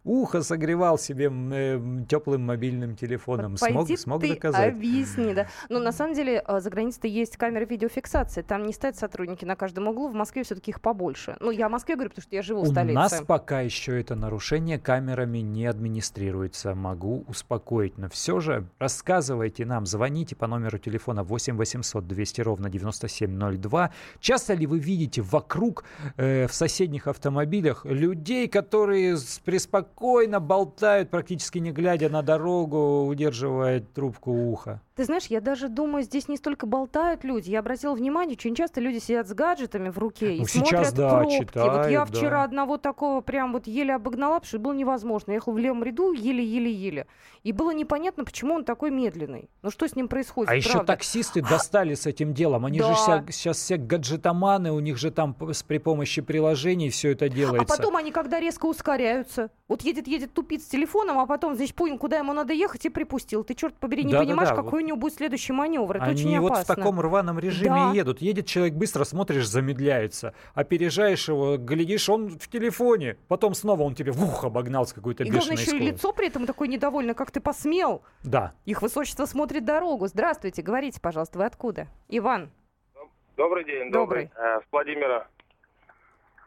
ухо 0.07 0.41
согревал 0.41 0.97
себе 0.97 1.29
э, 1.31 1.79
теплым 2.07 2.45
мобильным 2.45 2.95
телефоном. 2.95 3.57
Пойди 3.59 3.97
смог, 3.97 3.99
смог 3.99 4.21
ты 4.21 4.29
доказать. 4.29 4.73
объясни, 4.73 5.33
да. 5.33 5.47
Но 5.69 5.79
на 5.79 5.91
самом 5.91 6.13
деле 6.13 6.43
э, 6.47 6.59
за 6.59 6.69
границей 6.69 7.09
есть 7.09 7.37
камеры 7.37 7.65
видеофиксации. 7.65 8.41
Там 8.41 8.65
не 8.65 8.73
стоят 8.73 8.95
сотрудники 8.95 9.43
на 9.45 9.55
каждом 9.55 9.87
углу. 9.87 10.07
В 10.07 10.13
Москве 10.13 10.43
все-таки 10.43 10.71
их 10.71 10.81
побольше. 10.81 11.35
Ну, 11.39 11.51
я 11.51 11.65
о 11.65 11.69
Москве 11.69 11.95
говорю, 11.95 12.09
потому 12.09 12.23
что 12.23 12.35
я 12.35 12.41
живу 12.41 12.61
в 12.61 12.67
столице. 12.67 12.93
У 12.93 12.95
нас 12.95 13.23
пока 13.27 13.61
еще 13.61 13.99
это 13.99 14.15
нарушение 14.15 14.79
камерами 14.79 15.39
не 15.39 15.65
администрируется. 15.65 16.73
Могу 16.73 17.25
успокоить. 17.27 17.97
Но 17.97 18.09
все 18.09 18.39
же 18.39 18.65
рассказывайте 18.79 19.65
нам, 19.65 19.85
звоните 19.85 20.35
по 20.35 20.47
номеру 20.47 20.77
телефона 20.77 21.23
8 21.23 21.57
800 21.57 22.07
200 22.07 22.41
ровно 22.41 22.69
9702. 22.69 23.91
Часто 24.19 24.53
ли 24.53 24.65
вы 24.65 24.79
видите 24.79 25.21
вокруг 25.21 25.83
э, 26.15 26.47
в 26.47 26.53
соседних 26.53 27.07
автомобилях 27.07 27.85
людей, 27.85 28.47
которые 28.47 29.17
с 29.17 29.39
преспокойно 29.39 29.96
спокойно 29.97 30.39
болтают, 30.39 31.09
практически 31.09 31.57
не 31.57 31.71
глядя 31.71 32.09
на 32.09 32.21
дорогу, 32.21 33.07
удерживая 33.07 33.79
трубку 33.79 34.31
уха. 34.31 34.79
Ты 34.95 35.03
знаешь, 35.03 35.25
я 35.27 35.41
даже 35.41 35.69
думаю, 35.69 36.03
здесь 36.03 36.27
не 36.27 36.37
столько 36.37 36.65
болтают 36.65 37.23
люди. 37.23 37.51
Я 37.51 37.59
обратила 37.59 37.93
внимание, 37.93 38.33
очень 38.33 38.55
часто 38.55 38.81
люди 38.81 38.97
сидят 38.97 39.27
с 39.27 39.33
гаджетами 39.33 39.89
в 39.89 39.99
руке 39.99 40.35
и 40.35 40.39
ну, 40.39 40.47
смотрят 40.47 40.93
да, 40.95 41.09
пробки. 41.09 41.39
Читают, 41.39 41.73
вот 41.73 41.91
я 41.91 42.05
вчера 42.05 42.37
да. 42.37 42.43
одного 42.45 42.77
такого 42.77 43.21
прям 43.21 43.53
вот 43.53 43.67
еле 43.67 43.93
обогнала, 43.93 44.35
потому 44.35 44.47
что 44.47 44.59
было 44.59 44.73
невозможно. 44.73 45.31
Я 45.31 45.35
ехал 45.35 45.53
в 45.53 45.57
левом 45.59 45.83
ряду 45.83 46.13
еле-еле-еле. 46.13 47.05
И 47.43 47.51
было 47.51 47.71
непонятно, 47.71 48.25
почему 48.25 48.55
он 48.55 48.65
такой 48.65 48.89
медленный. 48.89 49.49
Ну 49.61 49.69
что 49.69 49.87
с 49.87 49.95
ним 49.95 50.07
происходит? 50.07 50.49
А 50.49 50.53
правда? 50.53 50.69
еще 50.69 50.83
таксисты 50.83 51.41
достали 51.43 51.93
с 51.93 52.07
этим 52.07 52.33
делом. 52.33 52.65
Они 52.65 52.79
да. 52.79 52.87
же 52.87 52.93
вся, 52.95 53.23
сейчас 53.29 53.57
все 53.57 53.77
гаджетоманы, 53.77 54.71
у 54.71 54.79
них 54.79 54.97
же 54.97 55.11
там 55.11 55.35
при 55.35 55.77
помощи 55.77 56.21
приложений 56.21 56.89
все 56.89 57.11
это 57.11 57.29
делается. 57.29 57.71
А 57.71 57.77
потом 57.77 57.95
они 57.97 58.11
когда 58.11 58.39
резко 58.39 58.65
ускоряются. 58.65 59.51
Вот 59.67 59.83
едет, 59.87 60.07
едет, 60.07 60.33
тупит 60.33 60.61
с 60.61 60.65
телефоном, 60.65 61.19
а 61.19 61.25
потом, 61.25 61.55
значит, 61.55 61.75
понял, 61.75 61.97
куда 61.97 62.17
ему 62.17 62.33
надо 62.33 62.53
ехать 62.53 62.85
и 62.85 62.89
припустил. 62.89 63.43
Ты, 63.43 63.53
черт 63.53 63.75
побери, 63.75 64.03
не 64.03 64.11
да, 64.11 64.19
понимаешь, 64.19 64.49
да, 64.49 64.55
да. 64.55 64.63
какой 64.63 64.83
него 64.83 64.97
будет 64.97 65.15
следующий 65.15 65.53
маневр. 65.53 65.97
Это 65.97 66.05
Они 66.05 66.13
очень 66.13 66.37
опасно. 66.37 66.55
вот 66.55 66.63
в 66.63 66.67
таком 66.67 67.01
рваном 67.01 67.39
режиме 67.39 67.69
да. 67.69 67.91
едут. 67.93 68.21
Едет 68.21 68.45
человек 68.45 68.75
быстро, 68.75 69.03
смотришь, 69.03 69.47
замедляется. 69.47 70.33
Опережаешь 70.53 71.27
его, 71.27 71.57
глядишь, 71.57 72.09
он 72.09 72.29
в 72.29 72.47
телефоне. 72.49 73.17
Потом 73.27 73.53
снова 73.53 73.83
он 73.83 73.95
тебе 73.95 74.11
в 74.11 74.23
ухо 74.23 74.47
обогнал 74.47 74.85
с 74.85 74.93
какой-то 74.93 75.23
бешеной 75.23 75.39
главное, 75.39 75.57
еще 75.57 75.77
и 75.77 75.79
лицо 75.79 76.13
при 76.13 76.27
этом 76.27 76.45
такое 76.45 76.67
недовольное, 76.67 77.13
как 77.13 77.31
ты 77.31 77.39
посмел. 77.39 78.03
Да. 78.23 78.53
Их 78.65 78.81
высочество 78.81 79.25
смотрит 79.25 79.65
дорогу. 79.65 80.07
Здравствуйте, 80.07 80.61
говорите, 80.61 80.99
пожалуйста, 81.01 81.39
вы 81.39 81.45
откуда? 81.45 81.87
Иван. 82.09 82.51
Добрый 83.37 83.65
день. 83.65 83.91
Добрый. 83.91 84.31
добрый. 84.35 84.57
Э, 84.57 84.61
с 84.61 84.71
Владимира. 84.71 85.27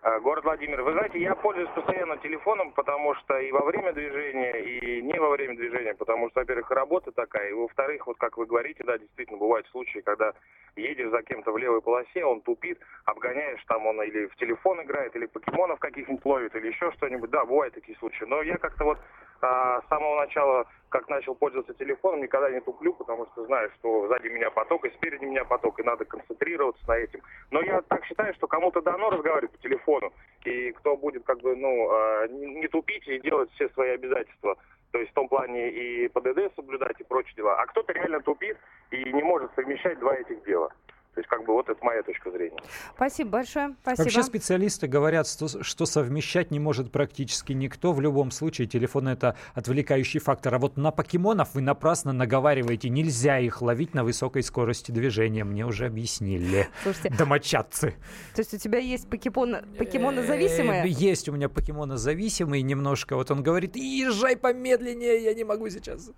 Э, 0.03 0.19
город 0.21 0.45
Владимир. 0.45 0.81
Вы 0.81 0.93
знаете, 0.93 1.21
я 1.21 1.35
пользуюсь 1.35 1.69
постоянно 1.75 2.17
телефоном, 2.19 2.73
потому 2.73 3.15
что 3.17 3.39
и 3.39 3.53
во 3.53 3.63
время 3.67 3.93
движения, 3.93 4.53
и 4.53 5.03
не 5.03 5.19
во 5.21 5.29
время 5.29 5.57
движения, 5.57 5.95
потому 5.95 6.31
что, 6.31 6.41
во-первых, 6.41 6.71
работа 6.71 7.13
такая, 7.13 7.51
и 7.51 7.53
во-вторых, 7.53 8.07
вот 8.07 8.17
как 8.17 8.39
вы 8.39 8.47
говорите, 8.47 8.83
да, 8.85 8.97
действительно, 8.97 9.39
бывают 9.39 9.67
случаи, 9.69 9.99
когда 9.99 10.33
едешь 10.77 11.11
за 11.11 11.23
кем-то 11.23 11.53
в 11.53 11.59
левой 11.59 11.83
полосе, 11.83 12.25
он 12.25 12.41
тупит, 12.41 12.79
обгоняешь, 13.05 13.63
там 13.67 13.87
он 13.87 14.01
или 14.03 14.27
в 14.29 14.37
телефон 14.37 14.81
играет, 14.81 15.15
или 15.17 15.27
покемонов 15.27 15.79
каких-нибудь 15.81 16.25
ловит, 16.25 16.57
или 16.57 16.69
еще 16.69 16.91
что-нибудь. 16.93 17.29
Да, 17.29 17.45
бывают 17.45 17.75
такие 17.75 17.99
случаи. 17.99 18.25
Но 18.25 18.41
я 18.41 18.57
как-то 18.57 18.85
вот 18.85 18.99
а, 19.43 19.83
с 19.83 19.89
самого 19.89 20.17
начала 20.17 20.67
как 20.91 21.09
начал 21.09 21.35
пользоваться 21.35 21.73
телефоном, 21.75 22.23
никогда 22.23 22.51
не 22.51 22.61
туплю, 22.61 22.93
потому 22.93 23.27
что 23.27 23.47
знаю, 23.47 23.71
что 23.79 24.09
сзади 24.09 24.29
меня 24.29 24.51
поток 24.51 24.85
и 24.85 24.91
спереди 24.91 25.25
меня 25.25 25.45
поток, 25.45 25.79
и 25.79 25.85
надо 25.85 26.05
концентрироваться 26.05 26.83
на 26.89 26.97
этим. 26.97 27.21
Но 27.51 27.63
я 27.63 27.81
так 27.83 28.05
считаю, 28.05 28.35
что 28.35 28.49
кому-то 28.49 28.83
дано 28.83 29.09
разговаривать 29.11 29.53
по 29.53 29.63
телефону, 29.63 30.13
и 30.45 30.73
кто 30.73 30.97
будет 30.97 31.25
как 31.25 31.39
бы, 31.41 31.55
ну, 31.55 31.89
а, 31.91 32.27
не 32.29 32.67
тупить 32.69 33.07
и 33.07 33.21
делать 33.21 33.51
все 33.53 33.69
свои 33.71 33.91
обязательства. 33.91 34.57
То 34.91 34.99
есть 34.99 35.13
в 35.13 35.15
том 35.15 35.29
плане 35.29 35.71
и 35.71 36.09
ПДД 36.09 36.53
соблюдать 36.57 37.01
и 37.01 37.05
прочие 37.05 37.37
дела. 37.37 37.55
А 37.61 37.67
кто-то 37.67 37.93
реально 37.93 38.21
тупит 38.21 38.59
и 38.91 39.13
не 39.13 39.23
может 39.23 39.55
совмещать 39.55 39.99
два 40.01 40.17
этих 40.17 40.43
дела. 40.45 40.73
То 41.21 41.23
есть, 41.23 41.29
как 41.29 41.45
бы, 41.45 41.53
вот 41.53 41.69
это 41.69 41.85
моя 41.85 42.03
точка 42.03 42.31
зрения. 42.31 42.57
Спасибо 42.95 43.31
большое. 43.31 43.77
Спасибо. 43.83 44.05
Вообще 44.05 44.23
специалисты 44.23 44.87
говорят, 44.87 45.29
что, 45.29 45.63
что 45.63 45.85
совмещать 45.85 46.51
не 46.51 46.59
может 46.59 46.91
практически 46.91 47.53
никто. 47.53 47.93
В 47.93 48.01
любом 48.01 48.31
случае, 48.31 48.67
телефон 48.67 49.09
это 49.09 49.37
отвлекающий 49.53 50.19
фактор. 50.19 50.55
А 50.55 50.59
вот 50.59 50.79
на 50.79 50.91
покемонов 50.91 51.51
вы 51.53 51.61
напрасно 51.61 52.15
наговариваете. 52.15 52.89
Нельзя 52.89 53.39
их 53.39 53.61
ловить 53.61 53.93
на 53.93 54.03
высокой 54.03 54.43
скорости 54.43 54.93
движения. 54.93 55.45
Мне 55.45 55.67
уже 55.67 55.87
объяснили. 55.87 56.69
Слушайте, 56.83 57.11
домочадцы. 57.11 57.97
То 58.35 58.41
есть 58.41 58.55
у 58.55 58.57
тебя 58.57 58.79
есть 58.79 59.11
покемон, 59.11 59.59
покемонозависимые? 59.77 60.85
Э, 60.85 60.89
есть 60.89 61.29
у 61.29 61.33
меня 61.33 61.51
покемонозависимые 61.51 62.63
немножко. 62.63 63.15
Вот 63.17 63.31
он 63.31 63.43
говорит, 63.43 63.77
езжай 63.77 64.39
помедленнее, 64.39 65.23
я 65.23 65.35
не 65.35 65.45
могу 65.45 65.69
сейчас. 65.69 66.13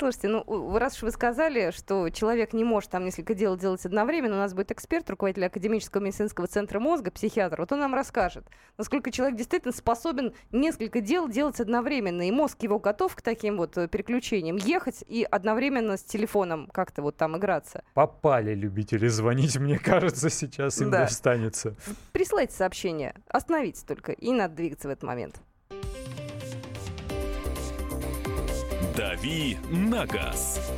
Слушайте, 0.00 0.28
ну 0.28 0.78
раз 0.78 0.96
уж 0.96 1.02
вы 1.02 1.10
сказали, 1.10 1.72
что 1.72 2.08
человек 2.08 2.54
не 2.54 2.64
может 2.64 2.90
там 2.90 3.04
несколько 3.04 3.34
дел 3.34 3.58
делать 3.58 3.84
одновременно, 3.84 4.36
у 4.36 4.38
нас 4.38 4.54
будет 4.54 4.72
эксперт, 4.72 5.10
руководитель 5.10 5.44
Академического 5.44 6.00
медицинского 6.00 6.46
центра 6.46 6.80
мозга, 6.80 7.10
психиатр, 7.10 7.60
вот 7.60 7.70
он 7.72 7.80
нам 7.80 7.94
расскажет, 7.94 8.46
насколько 8.78 9.10
человек 9.10 9.36
действительно 9.36 9.74
способен 9.74 10.32
несколько 10.52 11.02
дел 11.02 11.28
делать 11.28 11.60
одновременно, 11.60 12.26
и 12.26 12.30
мозг 12.30 12.62
его 12.62 12.78
готов 12.78 13.14
к 13.14 13.20
таким 13.20 13.58
вот 13.58 13.76
э, 13.76 13.88
переключениям, 13.88 14.56
ехать 14.56 15.04
и 15.06 15.22
одновременно 15.30 15.98
с 15.98 16.02
телефоном 16.02 16.70
как-то 16.72 17.02
вот 17.02 17.18
там 17.18 17.36
играться. 17.36 17.84
Попали 17.92 18.54
любители 18.54 19.06
звонить, 19.06 19.58
мне 19.58 19.78
кажется, 19.78 20.30
сейчас 20.30 20.80
им 20.80 20.90
да. 20.90 21.00
достанется. 21.00 21.76
Присылайте 22.12 22.54
сообщение, 22.54 23.16
остановитесь 23.28 23.82
только, 23.82 24.12
и 24.12 24.32
надо 24.32 24.54
двигаться 24.54 24.88
в 24.88 24.92
этот 24.92 25.02
момент. 25.02 25.42
«Дави 28.96 29.56
на 29.70 30.06
газ» 30.06 30.72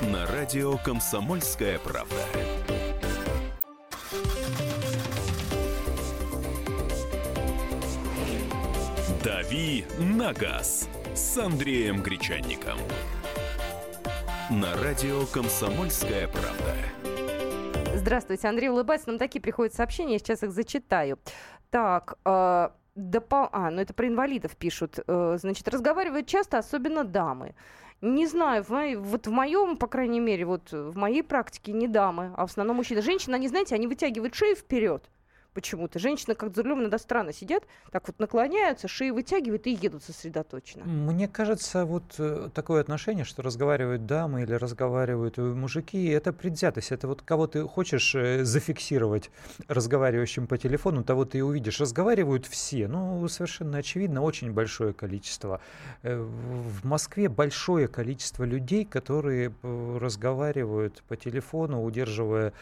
на 0.00 0.26
радио 0.26 0.78
«Комсомольская 0.78 1.78
правда». 1.78 2.14
«Дави 9.22 9.84
на 9.98 10.32
газ» 10.32 10.88
с 11.14 11.36
Андреем 11.36 12.02
Гречанником. 12.02 12.78
На 14.50 14.74
радио 14.82 15.26
«Комсомольская 15.26 16.28
правда». 16.28 16.74
Здравствуйте, 17.96 18.48
Андрей 18.48 18.70
улыбается. 18.70 19.08
Нам 19.08 19.18
такие 19.18 19.40
приходят 19.40 19.74
сообщения, 19.74 20.14
я 20.14 20.18
сейчас 20.18 20.42
их 20.42 20.52
зачитаю. 20.52 21.18
Так, 21.70 22.18
э 22.24 22.70
допол... 22.98 23.48
а, 23.52 23.70
ну 23.70 23.80
это 23.80 23.94
про 23.94 24.08
инвалидов 24.08 24.56
пишут. 24.56 24.98
Э, 25.06 25.36
значит, 25.40 25.68
разговаривают 25.68 26.26
часто, 26.26 26.58
особенно 26.58 27.04
дамы. 27.04 27.54
Не 28.00 28.26
знаю, 28.26 28.62
в 28.62 28.70
моей, 28.70 28.96
вот 28.96 29.26
в 29.26 29.30
моем, 29.30 29.76
по 29.76 29.86
крайней 29.86 30.20
мере, 30.20 30.44
вот 30.44 30.70
в 30.72 30.96
моей 30.96 31.22
практике 31.22 31.72
не 31.72 31.88
дамы, 31.88 32.32
а 32.36 32.46
в 32.46 32.50
основном 32.50 32.76
мужчины. 32.76 33.02
Женщины, 33.02 33.34
они, 33.34 33.48
знаете, 33.48 33.74
они 33.74 33.86
вытягивают 33.86 34.34
шею 34.34 34.54
вперед 34.54 35.08
почему-то. 35.54 35.98
Женщины 35.98 36.34
как 36.34 36.54
за 36.54 36.62
рулем 36.62 36.80
иногда 36.80 36.98
странно 36.98 37.32
сидят, 37.32 37.64
так 37.90 38.06
вот 38.06 38.18
наклоняются, 38.18 38.88
шеи 38.88 39.10
вытягивают 39.10 39.66
и 39.66 39.72
едут 39.72 40.04
сосредоточенно. 40.04 40.84
Мне 40.84 41.28
кажется, 41.28 41.84
вот 41.84 42.14
э, 42.18 42.50
такое 42.54 42.80
отношение, 42.80 43.24
что 43.24 43.42
разговаривают 43.42 44.06
дамы 44.06 44.42
или 44.42 44.52
разговаривают 44.52 45.38
э, 45.38 45.42
мужики, 45.42 46.06
это 46.08 46.32
предвзятость. 46.32 46.92
Это 46.92 47.08
вот 47.08 47.22
кого 47.22 47.46
ты 47.46 47.62
хочешь 47.64 48.14
э, 48.14 48.44
зафиксировать 48.44 49.30
разговаривающим 49.68 50.46
по 50.46 50.58
телефону, 50.58 51.02
того 51.02 51.24
ты 51.24 51.38
и 51.38 51.40
увидишь. 51.40 51.80
Разговаривают 51.80 52.46
все, 52.46 52.88
ну, 52.88 53.26
совершенно 53.28 53.78
очевидно, 53.78 54.22
очень 54.22 54.52
большое 54.52 54.92
количество. 54.92 55.60
В 56.02 56.86
Москве 56.86 57.28
большое 57.28 57.88
количество 57.88 58.44
людей, 58.44 58.84
которые 58.84 59.52
разговаривают 59.62 61.02
по 61.08 61.16
телефону, 61.16 61.82
удерживая 61.82 62.52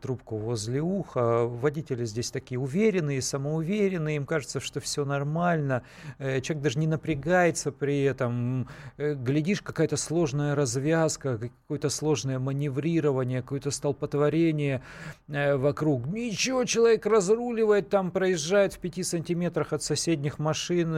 трубку 0.00 0.36
возле 0.36 0.80
уха. 0.80 1.44
Водители 1.44 2.04
здесь 2.04 2.27
такие 2.30 2.58
уверенные, 2.58 3.22
самоуверенные, 3.22 4.16
им 4.16 4.26
кажется, 4.26 4.60
что 4.60 4.80
все 4.80 5.04
нормально, 5.04 5.82
э, 6.18 6.40
человек 6.40 6.62
даже 6.62 6.78
не 6.78 6.86
напрягается 6.86 7.72
при 7.72 8.02
этом, 8.02 8.68
э, 8.96 9.14
глядишь, 9.14 9.62
какая-то 9.62 9.96
сложная 9.96 10.54
развязка, 10.54 11.38
какое-то 11.38 11.88
сложное 11.88 12.38
маневрирование, 12.38 13.42
какое-то 13.42 13.70
столпотворение 13.70 14.82
э, 15.28 15.56
вокруг. 15.56 16.06
Ничего, 16.06 16.64
человек 16.64 17.06
разруливает, 17.06 17.88
там 17.88 18.10
проезжает 18.10 18.74
в 18.74 18.78
пяти 18.78 19.02
сантиметрах 19.02 19.72
от 19.72 19.82
соседних 19.82 20.38
машин, 20.38 20.94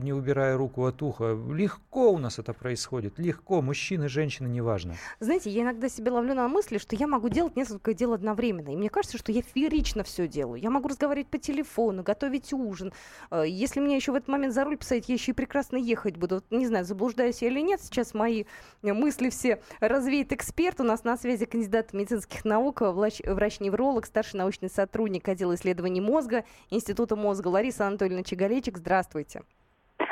не 0.00 0.12
убирая 0.12 0.56
руку 0.56 0.84
от 0.86 1.02
уха. 1.02 1.36
Легко 1.52 2.12
у 2.12 2.18
нас 2.18 2.38
это 2.38 2.52
происходит, 2.52 3.18
легко, 3.18 3.62
мужчины, 3.62 4.08
женщины, 4.08 4.48
неважно. 4.48 4.94
Знаете, 5.20 5.50
я 5.50 5.62
иногда 5.62 5.88
себе 5.88 6.10
ловлю 6.10 6.34
на 6.34 6.48
мысли, 6.48 6.78
что 6.78 6.96
я 6.96 7.06
могу 7.06 7.28
делать 7.28 7.56
несколько 7.56 7.94
дел 7.94 8.12
одновременно, 8.12 8.70
и 8.70 8.76
мне 8.76 8.90
кажется, 8.90 9.18
что 9.18 9.32
я 9.32 9.42
феерично 9.42 10.04
все 10.04 10.28
делаю. 10.28 10.53
Я 10.54 10.70
могу 10.70 10.88
разговаривать 10.88 11.28
по 11.28 11.38
телефону, 11.38 12.02
готовить 12.02 12.52
ужин. 12.52 12.92
Э, 13.30 13.44
если 13.46 13.80
меня 13.80 13.96
еще 13.96 14.12
в 14.12 14.14
этот 14.14 14.28
момент 14.28 14.54
за 14.54 14.64
руль 14.64 14.76
посадить, 14.76 15.08
я 15.08 15.14
еще 15.14 15.32
и 15.32 15.34
прекрасно 15.34 15.76
ехать 15.76 16.16
буду. 16.16 16.36
Вот, 16.36 16.44
не 16.50 16.66
знаю, 16.66 16.84
заблуждаюсь 16.84 17.42
я 17.42 17.48
или 17.48 17.60
нет, 17.60 17.80
сейчас 17.80 18.14
мои 18.14 18.44
мысли 18.82 19.30
все 19.30 19.60
развеет 19.80 20.32
эксперт. 20.32 20.80
У 20.80 20.84
нас 20.84 21.04
на 21.04 21.16
связи 21.16 21.46
кандидат 21.46 21.92
медицинских 21.92 22.44
наук, 22.44 22.80
врач-невролог, 22.80 24.06
старший 24.06 24.38
научный 24.38 24.70
сотрудник 24.70 25.28
отдела 25.28 25.54
исследований 25.54 26.00
мозга 26.00 26.44
Института 26.70 27.16
мозга 27.16 27.48
Лариса 27.48 27.86
Анатольевна 27.86 28.22
Чигалейчик. 28.22 28.78
Здравствуйте. 28.78 29.42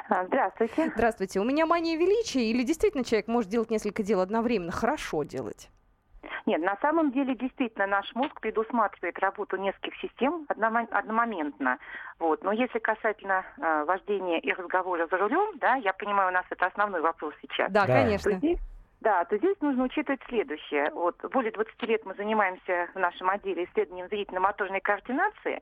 А, 0.08 0.26
здравствуйте. 0.26 0.92
Здравствуйте. 0.94 1.40
У 1.40 1.44
меня 1.44 1.66
мания 1.66 1.96
величия 1.96 2.50
или 2.50 2.62
действительно 2.62 3.04
человек 3.04 3.28
может 3.28 3.50
делать 3.50 3.70
несколько 3.70 4.02
дел 4.02 4.20
одновременно? 4.20 4.72
Хорошо 4.72 5.22
делать? 5.22 5.70
Нет, 6.46 6.60
на 6.62 6.76
самом 6.76 7.12
деле 7.12 7.34
действительно 7.34 7.86
наш 7.86 8.12
мозг 8.14 8.40
предусматривает 8.40 9.18
работу 9.18 9.56
нескольких 9.56 9.94
систем 10.00 10.46
одномоментно. 10.48 11.78
Вот. 12.18 12.42
Но 12.44 12.52
если 12.52 12.78
касательно 12.78 13.44
э, 13.58 13.84
вождения 13.84 14.38
и 14.38 14.52
разговора 14.52 15.06
за 15.10 15.16
рулем, 15.16 15.58
да, 15.58 15.74
я 15.76 15.92
понимаю, 15.92 16.28
у 16.28 16.32
нас 16.32 16.44
это 16.50 16.66
основной 16.66 17.00
вопрос 17.00 17.34
сейчас. 17.42 17.70
Да, 17.72 17.86
да. 17.86 18.02
конечно. 18.02 18.30
То 18.30 18.36
здесь, 18.38 18.58
да, 19.02 19.24
то 19.24 19.36
здесь 19.36 19.56
нужно 19.60 19.84
учитывать 19.84 20.20
следующее. 20.28 20.90
Вот 20.94 21.16
более 21.32 21.50
20 21.50 21.82
лет 21.82 22.04
мы 22.04 22.14
занимаемся 22.14 22.88
в 22.94 22.98
нашем 22.98 23.28
отделе 23.30 23.64
исследованием 23.64 24.08
зрительно-моторной 24.08 24.80
координации. 24.80 25.60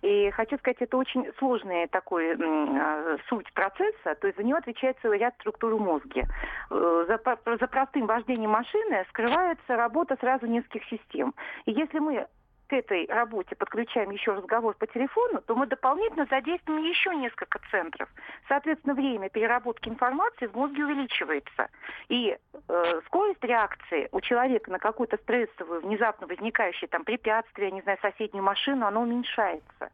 И 0.00 0.30
хочу 0.30 0.56
сказать, 0.58 0.78
это 0.80 0.96
очень 0.96 1.30
сложный 1.38 1.86
такой 1.88 2.36
э, 2.38 3.18
суть 3.28 3.52
процесса. 3.52 4.14
То 4.14 4.26
есть 4.26 4.38
за 4.38 4.44
него 4.44 4.58
отвечает 4.58 4.96
целый 5.02 5.18
ряд 5.18 5.34
структур 5.34 5.76
мозга. 5.76 6.22
Э, 6.70 7.04
за, 7.06 7.56
за 7.56 7.66
простым 7.66 8.06
вождением 8.06 8.50
машины 8.50 9.04
скрывается 9.10 9.76
работа 9.76 10.16
сразу 10.20 10.46
нескольких 10.46 10.84
систем. 10.84 11.34
И 11.66 11.72
если 11.72 11.98
мы 11.98 12.26
к 12.68 12.72
этой 12.74 13.06
работе 13.06 13.56
подключаем 13.56 14.10
еще 14.10 14.32
разговор 14.32 14.74
по 14.74 14.86
телефону, 14.86 15.40
то 15.40 15.54
мы 15.54 15.66
дополнительно 15.66 16.26
задействуем 16.30 16.84
еще 16.84 17.14
несколько 17.16 17.58
центров. 17.70 18.08
Соответственно, 18.46 18.94
время 18.94 19.30
переработки 19.30 19.88
информации 19.88 20.46
в 20.46 20.54
мозге 20.54 20.84
увеличивается. 20.84 21.68
И 22.08 22.36
э, 22.68 23.00
скорость 23.06 23.42
реакции 23.42 24.08
у 24.12 24.20
человека 24.20 24.70
на 24.70 24.78
какую-то 24.78 25.16
стрессовую, 25.16 25.80
внезапно 25.80 26.26
возникающее 26.26 26.88
там 26.88 27.04
препятствие, 27.04 27.70
не 27.70 27.80
знаю, 27.82 27.98
соседнюю 28.02 28.44
машину, 28.44 28.86
она 28.86 29.00
уменьшается. 29.00 29.90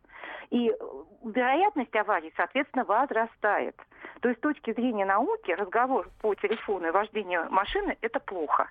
И 0.50 0.71
э, 0.71 0.75
вероятность 1.25 1.95
аварии, 1.95 2.33
соответственно, 2.37 2.85
возрастает. 2.85 3.76
То 4.21 4.28
есть 4.28 4.40
с 4.40 4.43
точки 4.43 4.73
зрения 4.73 5.04
науки 5.04 5.52
разговор 5.52 6.09
по 6.21 6.35
телефону 6.35 6.88
и 6.88 6.90
вождение 6.90 7.45
машины– 7.50 7.97
это 8.00 8.19
плохо. 8.19 8.69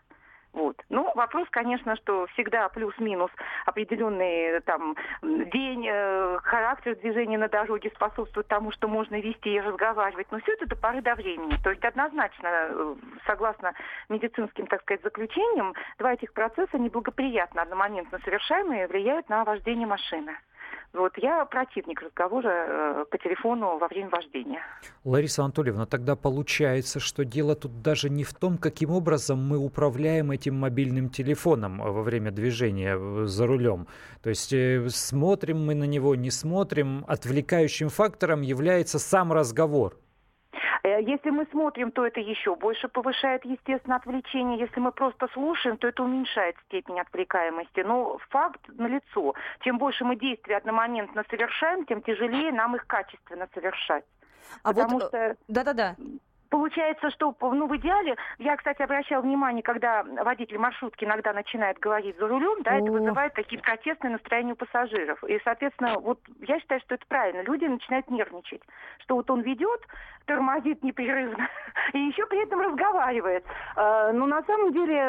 Вот. 0.54 0.80
Ну, 0.90 1.12
вопрос, 1.16 1.48
конечно, 1.50 1.96
что 1.96 2.28
всегда 2.34 2.70
плюс-минус 2.70 3.32
определенный 3.66 4.62
там 4.62 4.96
день, 5.22 5.88
э, 5.90 6.38
характер 6.44 6.96
движения 6.96 7.40
на 7.40 7.50
дороге 7.50 7.92
способствует 7.96 8.48
тому, 8.48 8.72
что 8.72 8.88
можно 8.88 9.20
вести 9.20 9.56
и 9.56 9.60
разговаривать. 9.60 10.28
Но 10.32 10.40
все 10.40 10.54
это 10.54 10.68
до 10.68 10.76
поры 10.76 11.02
до 11.02 11.16
времени. 11.16 11.58
То 11.64 11.72
есть 11.72 11.84
однозначно, 11.84 12.48
э, 12.48 12.96
согласно 13.26 13.74
медицинским, 14.10 14.68
так 14.68 14.82
сказать, 14.84 15.02
заключениям, 15.02 15.74
два 15.98 16.14
этих 16.14 16.32
процесса 16.34 16.78
неблагоприятно 16.78 17.64
одномоментно 17.64 18.20
совершаемые 18.24 18.88
влияют 18.88 19.30
на 19.30 19.44
вождение 19.44 19.88
машины. 19.88 20.38
Вот 20.94 21.14
я 21.18 21.44
противник 21.46 22.04
разговора 22.04 22.52
э, 22.52 23.06
по 23.10 23.18
телефону 23.18 23.80
во 23.80 23.88
время 23.88 24.10
вождения. 24.10 24.62
Лариса 25.04 25.44
Анатольевна, 25.44 25.88
тогда 25.88 26.16
получается, 26.16 27.00
что 27.00 27.26
дело 27.26 27.56
тут 27.56 27.82
даже 27.82 28.12
не 28.12 28.24
в 28.24 28.34
том, 28.36 28.60
каким 28.60 28.92
образом 28.92 29.44
мы 29.44 29.58
управляем 29.58 30.30
этим 30.30 30.56
мобильным 30.56 31.10
телефоном 31.10 31.80
во 31.80 32.04
время 32.04 32.30
движения 32.30 32.96
э, 32.96 33.26
за 33.26 33.48
рулем. 33.48 33.88
То 34.22 34.30
есть 34.30 34.54
э, 34.54 34.88
смотрим 34.90 35.66
мы 35.66 35.74
на 35.74 35.86
него, 35.86 36.14
не 36.14 36.30
смотрим. 36.30 37.06
Отвлекающим 37.08 37.90
фактором 37.90 38.42
является 38.42 39.00
сам 39.00 39.34
разговор. 39.34 39.98
Э, 40.84 41.02
если 41.02 41.30
мы 41.30 41.46
смотрим, 41.52 41.92
то 41.92 42.06
это 42.06 42.20
еще 42.20 42.56
больше 42.56 42.90
повышает, 42.90 43.46
естественно, 43.46 43.96
отвлечение. 43.96 44.60
Если 44.60 44.80
мы 44.80 44.92
просто 44.92 45.28
слушаем, 45.34 45.78
то 45.78 45.88
это 45.88 46.04
уменьшает 46.04 46.56
степень 46.68 47.00
отвлекаемости. 47.00 47.80
Но 47.82 48.18
факт 48.30 48.62
налицо. 48.68 49.34
Чем 49.62 49.78
больше 49.78 50.04
мы 50.04 50.18
действий 50.18 50.56
одномоментно 50.56 51.24
совершаем, 51.30 51.86
тем 51.86 52.02
тяжелее 52.02 52.52
нам 52.52 52.76
их 52.76 52.86
качественно 52.86 53.48
совершать. 53.54 54.04
А 54.64 54.70
Потому 54.74 55.00
вот, 55.00 55.08
что... 55.08 55.38
Да-да-да. 55.48 55.96
Получается, 56.54 57.10
что 57.10 57.36
ну, 57.42 57.66
в 57.66 57.76
идеале, 57.78 58.16
я, 58.38 58.56
кстати, 58.56 58.84
обращала 58.84 59.24
внимание, 59.24 59.64
когда 59.64 60.04
водитель 60.04 60.60
маршрутки 60.60 61.04
иногда 61.04 61.34
начинает 61.34 61.80
говорить 61.80 62.16
за 62.20 62.28
рулем, 62.28 62.62
да, 62.62 62.76
это 62.76 62.92
вызывает 62.92 63.34
такие 63.34 63.60
протестные 63.60 64.12
настроения 64.12 64.54
у 64.54 64.56
пассажиров. 64.56 65.24
И, 65.24 65.42
соответственно, 65.44 65.98
вот 65.98 66.20
я 66.42 66.60
считаю, 66.60 66.80
что 66.82 66.94
это 66.94 67.08
правильно. 67.08 67.42
Люди 67.42 67.66
начинают 67.66 68.08
нервничать, 68.12 68.62
что 69.00 69.16
вот 69.16 69.32
он 69.32 69.42
ведет, 69.42 69.82
тормозит 70.26 70.84
непрерывно 70.84 71.50
и 71.94 72.00
еще 72.00 72.26
при 72.28 72.44
этом 72.44 72.62
разговаривает. 72.62 73.44
А, 73.76 74.12
но 74.12 74.26
на 74.26 74.44
самом 74.44 74.74
деле, 74.74 75.02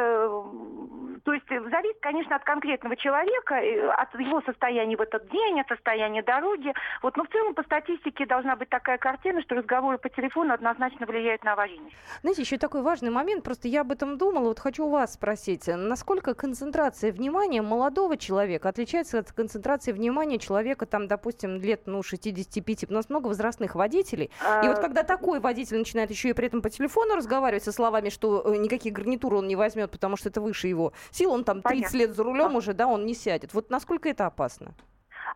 то 1.24 1.32
есть 1.32 1.48
зависит, 1.48 1.98
конечно, 2.00 2.36
от 2.36 2.44
конкретного 2.44 2.96
человека, 2.96 3.56
от 3.96 4.18
его 4.18 4.40
состояния 4.42 4.96
в 4.96 5.00
этот 5.00 5.28
день, 5.28 5.60
от 5.60 5.68
состояния 5.68 6.22
дороги. 6.22 6.72
Вот, 7.02 7.16
но 7.16 7.24
в 7.24 7.28
целом 7.28 7.54
по 7.54 7.62
статистике 7.64 8.26
должна 8.26 8.56
быть 8.56 8.68
такая 8.68 8.98
картина, 8.98 9.42
что 9.42 9.56
разговоры 9.56 9.98
по 9.98 10.08
телефону 10.08 10.54
однозначно 10.54 11.06
влияют 11.06 11.33
влияет 11.34 11.44
на 11.44 11.52
аварийность. 11.52 11.96
Знаете, 12.22 12.42
еще 12.42 12.58
такой 12.58 12.82
важный 12.82 13.10
момент, 13.10 13.44
просто 13.44 13.68
я 13.68 13.82
об 13.82 13.92
этом 13.92 14.18
думала, 14.18 14.48
вот 14.48 14.58
хочу 14.58 14.86
у 14.86 14.90
вас 14.90 15.14
спросить, 15.14 15.66
насколько 15.66 16.34
концентрация 16.34 17.12
внимания 17.12 17.62
молодого 17.62 18.16
человека 18.16 18.68
отличается 18.68 19.18
от 19.18 19.32
концентрации 19.32 19.92
внимания 19.92 20.38
человека, 20.38 20.86
там, 20.86 21.06
допустим, 21.06 21.60
лет, 21.60 21.82
ну, 21.86 22.02
65, 22.02 22.90
у 22.90 22.92
нас 22.92 23.08
много 23.08 23.28
возрастных 23.28 23.74
водителей, 23.74 24.30
и 24.62 24.68
вот 24.68 24.78
а, 24.78 24.80
когда 24.80 25.02
такой 25.02 25.40
водитель 25.40 25.78
начинает 25.78 26.10
еще 26.10 26.30
и 26.30 26.32
при 26.32 26.46
этом 26.46 26.62
по 26.62 26.70
телефону 26.70 27.16
разговаривать 27.16 27.64
со 27.64 27.72
словами, 27.72 28.08
что 28.08 28.42
э, 28.46 28.56
никакие 28.56 28.94
гарнитуры 28.94 29.36
он 29.36 29.48
не 29.48 29.56
возьмет, 29.56 29.90
потому 29.90 30.16
что 30.16 30.28
это 30.28 30.40
выше 30.40 30.68
его 30.68 30.92
сил, 31.10 31.32
он 31.32 31.44
там 31.44 31.62
30 31.62 31.82
Понятно. 31.82 31.96
лет 31.96 32.16
за 32.16 32.22
рулем 32.22 32.56
уже, 32.56 32.74
да, 32.74 32.86
он 32.86 33.06
не 33.06 33.14
сядет. 33.14 33.54
Вот 33.54 33.70
насколько 33.70 34.08
это 34.08 34.26
опасно? 34.26 34.74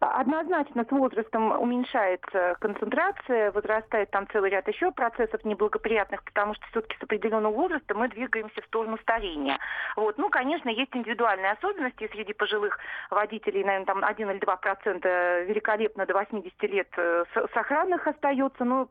Однозначно 0.01 0.85
с 0.85 0.91
возрастом 0.91 1.53
уменьшается 1.61 2.57
концентрация, 2.61 3.51
возрастает 3.53 4.11
там 4.11 4.29
целый 4.29 4.51
ряд 4.51 4.69
еще 4.69 4.93
процессов 4.93 5.45
неблагоприятных, 5.45 6.23
потому 6.25 6.55
что 6.55 6.67
все-таки 6.69 6.97
с 6.99 7.03
определенного 7.03 7.53
возраста 7.53 7.95
мы 7.95 8.09
двигаемся 8.09 8.61
в 8.63 8.67
сторону 8.67 8.99
старения. 8.99 9.59
Вот. 9.97 10.19
Ну, 10.19 10.29
конечно, 10.31 10.69
есть 10.69 10.95
индивидуальные 10.95 11.53
особенности 11.53 12.09
среди 12.13 12.33
пожилых 12.33 12.79
водителей, 13.11 13.65
наверное, 13.65 13.87
там 13.87 14.05
1 14.05 14.31
или 14.31 14.39
2 14.39 14.57
процента 14.57 15.41
великолепно 15.43 16.07
до 16.07 16.15
80 16.15 16.63
лет 16.65 16.89
э, 16.97 17.25
сохранных 17.53 18.07
остается, 18.07 18.65
но 18.65 18.89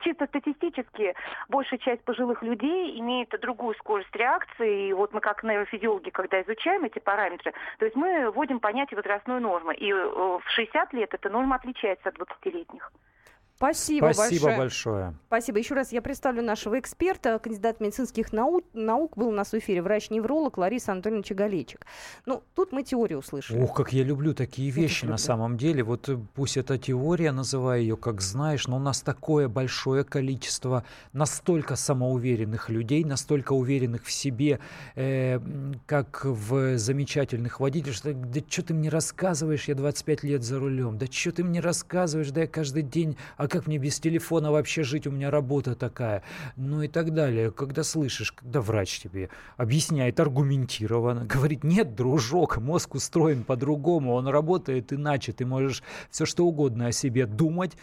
чисто 0.00 0.26
статистически 0.26 1.14
большая 1.48 1.78
часть 1.78 2.02
пожилых 2.04 2.42
людей 2.42 2.98
имеет 2.98 3.28
другую 3.40 3.74
скорость 3.76 4.14
реакции. 4.14 4.88
И 4.88 4.92
вот 4.92 5.12
мы 5.12 5.20
как 5.20 5.42
нейрофизиологи, 5.42 6.10
когда 6.10 6.40
изучаем 6.42 6.84
эти 6.84 6.98
параметры, 6.98 7.52
то 7.78 7.84
есть 7.84 7.96
мы 7.96 8.30
вводим 8.30 8.60
понятие 8.60 8.96
возрастной 8.96 9.40
нормы. 9.40 9.74
И 9.74 9.90
э, 9.90 9.94
в 9.94 10.42
60 10.54 10.92
лет 10.92 11.14
эта 11.14 11.28
норма 11.28 11.56
отличается 11.56 12.08
от 12.08 12.16
20-летних. 12.16 12.90
Спасибо, 13.60 14.12
Спасибо 14.14 14.46
большое. 14.46 14.56
большое. 14.56 15.14
Спасибо. 15.26 15.58
Еще 15.58 15.74
раз 15.74 15.92
я 15.92 16.00
представлю 16.00 16.42
нашего 16.42 16.80
эксперта, 16.80 17.38
кандидат 17.38 17.78
медицинских 17.78 18.32
наук, 18.32 18.64
наук 18.72 19.18
был 19.18 19.28
у 19.28 19.32
нас 19.32 19.52
в 19.52 19.54
эфире, 19.58 19.82
врач-невролог 19.82 20.56
Лариса 20.56 20.92
Анатольевна 20.92 21.22
Чагалейчик. 21.22 21.84
Ну, 22.24 22.42
тут 22.54 22.72
мы 22.72 22.84
теорию 22.84 23.18
услышали. 23.18 23.60
Ух, 23.60 23.74
как 23.74 23.92
я 23.92 24.02
люблю 24.02 24.32
такие 24.32 24.70
вещи 24.70 25.04
на 25.04 25.18
самом 25.18 25.58
деле. 25.58 25.82
Вот 25.82 26.08
э, 26.08 26.16
пусть 26.32 26.56
это 26.56 26.78
теория, 26.78 27.32
называй 27.32 27.82
ее 27.82 27.98
как 27.98 28.22
знаешь, 28.22 28.66
но 28.66 28.76
у 28.76 28.80
нас 28.80 29.02
такое 29.02 29.46
большое 29.46 30.04
количество 30.04 30.82
настолько 31.12 31.76
самоуверенных 31.76 32.70
людей, 32.70 33.04
настолько 33.04 33.52
уверенных 33.52 34.06
в 34.06 34.10
себе, 34.10 34.58
э, 34.94 35.38
как 35.84 36.24
в 36.24 36.78
замечательных 36.78 37.60
водителях, 37.60 37.94
что 37.94 38.14
да 38.14 38.40
что 38.48 38.62
ты 38.62 38.72
мне 38.72 38.88
рассказываешь, 38.88 39.68
я 39.68 39.74
25 39.74 40.22
лет 40.22 40.42
за 40.42 40.58
рулем, 40.58 40.96
да 40.96 41.04
что 41.04 41.32
ты 41.32 41.44
мне 41.44 41.60
рассказываешь, 41.60 42.30
да 42.30 42.40
я 42.40 42.46
каждый 42.46 42.84
день 42.84 43.18
как 43.50 43.66
мне 43.66 43.78
без 43.78 44.00
телефона 44.00 44.50
вообще 44.50 44.82
жить, 44.82 45.06
у 45.06 45.10
меня 45.10 45.30
работа 45.30 45.74
такая, 45.74 46.22
ну 46.56 46.82
и 46.82 46.88
так 46.88 47.12
далее. 47.12 47.50
Когда 47.50 47.82
слышишь, 47.82 48.32
когда 48.32 48.60
врач 48.60 49.00
тебе 49.00 49.28
объясняет 49.56 50.18
аргументированно, 50.20 51.24
говорит, 51.26 51.64
нет, 51.64 51.94
дружок, 51.94 52.58
мозг 52.58 52.94
устроен 52.94 53.44
по-другому, 53.44 54.14
он 54.14 54.28
работает 54.28 54.92
иначе, 54.92 55.32
ты 55.32 55.44
можешь 55.44 55.82
все 56.10 56.24
что 56.24 56.46
угодно 56.46 56.86
о 56.86 56.92
себе 56.92 57.26
думать, 57.26 57.76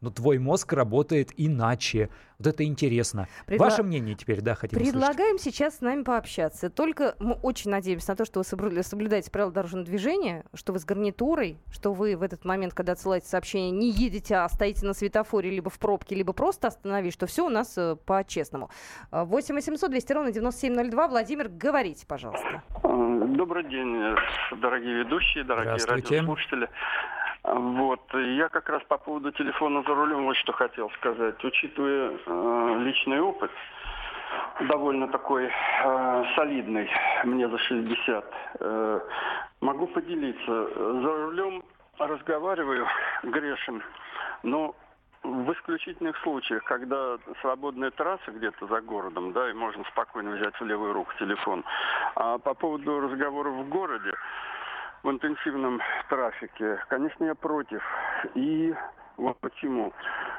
но 0.00 0.10
твой 0.10 0.38
мозг 0.38 0.72
работает 0.72 1.30
иначе. 1.36 2.10
Вот 2.42 2.54
это 2.54 2.64
интересно. 2.64 3.28
Предла... 3.46 3.66
Ваше 3.66 3.84
мнение 3.84 4.16
теперь, 4.16 4.40
да, 4.40 4.56
хотим 4.56 4.80
Предлагаем 4.80 5.36
услышать. 5.36 5.54
сейчас 5.54 5.76
с 5.76 5.80
нами 5.80 6.02
пообщаться. 6.02 6.70
Только 6.70 7.14
мы 7.20 7.34
очень 7.34 7.70
надеемся 7.70 8.10
на 8.10 8.16
то, 8.16 8.24
что 8.24 8.40
вы 8.40 8.82
соблюдаете 8.82 9.30
правила 9.30 9.52
дорожного 9.52 9.84
движения, 9.86 10.44
что 10.52 10.72
вы 10.72 10.80
с 10.80 10.84
гарнитурой, 10.84 11.58
что 11.70 11.92
вы 11.92 12.16
в 12.16 12.22
этот 12.22 12.44
момент, 12.44 12.74
когда 12.74 12.92
отсылаете 12.92 13.28
сообщение, 13.28 13.70
не 13.70 13.90
едете, 13.90 14.36
а 14.36 14.48
стоите 14.48 14.84
на 14.84 14.92
светофоре, 14.92 15.50
либо 15.50 15.70
в 15.70 15.78
пробке, 15.78 16.16
либо 16.16 16.32
просто 16.32 16.66
остановись, 16.66 17.12
что 17.12 17.26
все 17.26 17.46
у 17.46 17.48
нас 17.48 17.78
э, 17.78 17.94
по-честному. 17.94 18.70
8 19.12 19.54
800 19.54 19.90
200 19.90 20.12
ровно 20.12 20.32
9702. 20.32 21.08
Владимир, 21.08 21.48
говорите, 21.48 22.06
пожалуйста. 22.08 22.64
Добрый 22.82 23.68
день, 23.68 24.16
дорогие 24.60 25.04
ведущие, 25.04 25.44
дорогие 25.44 25.84
радиослушатели. 25.86 26.68
Вот. 27.44 28.00
Я 28.14 28.48
как 28.48 28.68
раз 28.68 28.82
по 28.84 28.98
поводу 28.98 29.32
телефона 29.32 29.82
за 29.82 29.94
рулем 29.94 30.24
вот 30.24 30.36
что 30.36 30.52
хотел 30.52 30.90
сказать. 30.90 31.42
Учитывая 31.44 32.12
э, 32.24 32.76
личный 32.84 33.20
опыт, 33.20 33.50
довольно 34.60 35.08
такой 35.08 35.46
э, 35.46 36.24
солидный, 36.36 36.88
мне 37.24 37.48
за 37.48 37.58
60, 37.58 38.24
э, 38.60 39.00
могу 39.60 39.86
поделиться. 39.88 40.68
За 40.76 41.26
рулем 41.26 41.64
разговариваю, 41.98 42.86
грешен, 43.24 43.82
но 44.44 44.74
в 45.22 45.52
исключительных 45.52 46.16
случаях, 46.18 46.64
когда 46.64 47.16
свободная 47.40 47.90
трасса 47.90 48.30
где-то 48.30 48.66
за 48.66 48.80
городом, 48.80 49.32
да, 49.32 49.50
и 49.50 49.52
можно 49.52 49.84
спокойно 49.92 50.32
взять 50.32 50.58
в 50.60 50.64
левую 50.64 50.92
руку 50.92 51.12
телефон. 51.18 51.64
А 52.16 52.38
по 52.38 52.54
поводу 52.54 53.00
разговоров 53.00 53.54
в 53.54 53.68
городе, 53.68 54.12
в 55.02 55.10
интенсивном 55.10 55.80
трафике, 56.08 56.78
конечно, 56.88 57.24
я 57.24 57.34
против. 57.34 57.82
И 58.34 58.74
вот 59.16 59.38
почему. 59.40 59.92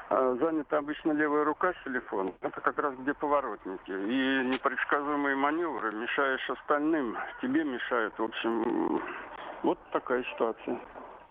А, 0.10 0.36
занята 0.40 0.78
обычно 0.78 1.12
левая 1.12 1.44
рука 1.44 1.74
с 1.74 1.84
телефоном. 1.84 2.34
Это 2.42 2.62
как 2.62 2.78
раз 2.80 2.96
где 2.96 3.14
поворотники. 3.14 3.92
И 3.92 4.48
непредсказуемые 4.48 5.36
маневры 5.36 5.92
мешаешь 5.92 6.50
остальным. 6.50 7.18
Тебе 7.42 7.64
мешают. 7.64 8.18
В 8.18 8.24
общем, 8.24 9.02
вот 9.64 9.80
такая 9.92 10.24
ситуация. 10.24 10.80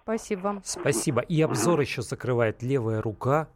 Спасибо. 0.03 0.61
Спасибо. 0.64 1.21
И 1.21 1.40
обзор 1.42 1.81
еще 1.81 2.03
закрывает 2.03 2.62
левая 2.62 3.01
рука 3.01 3.49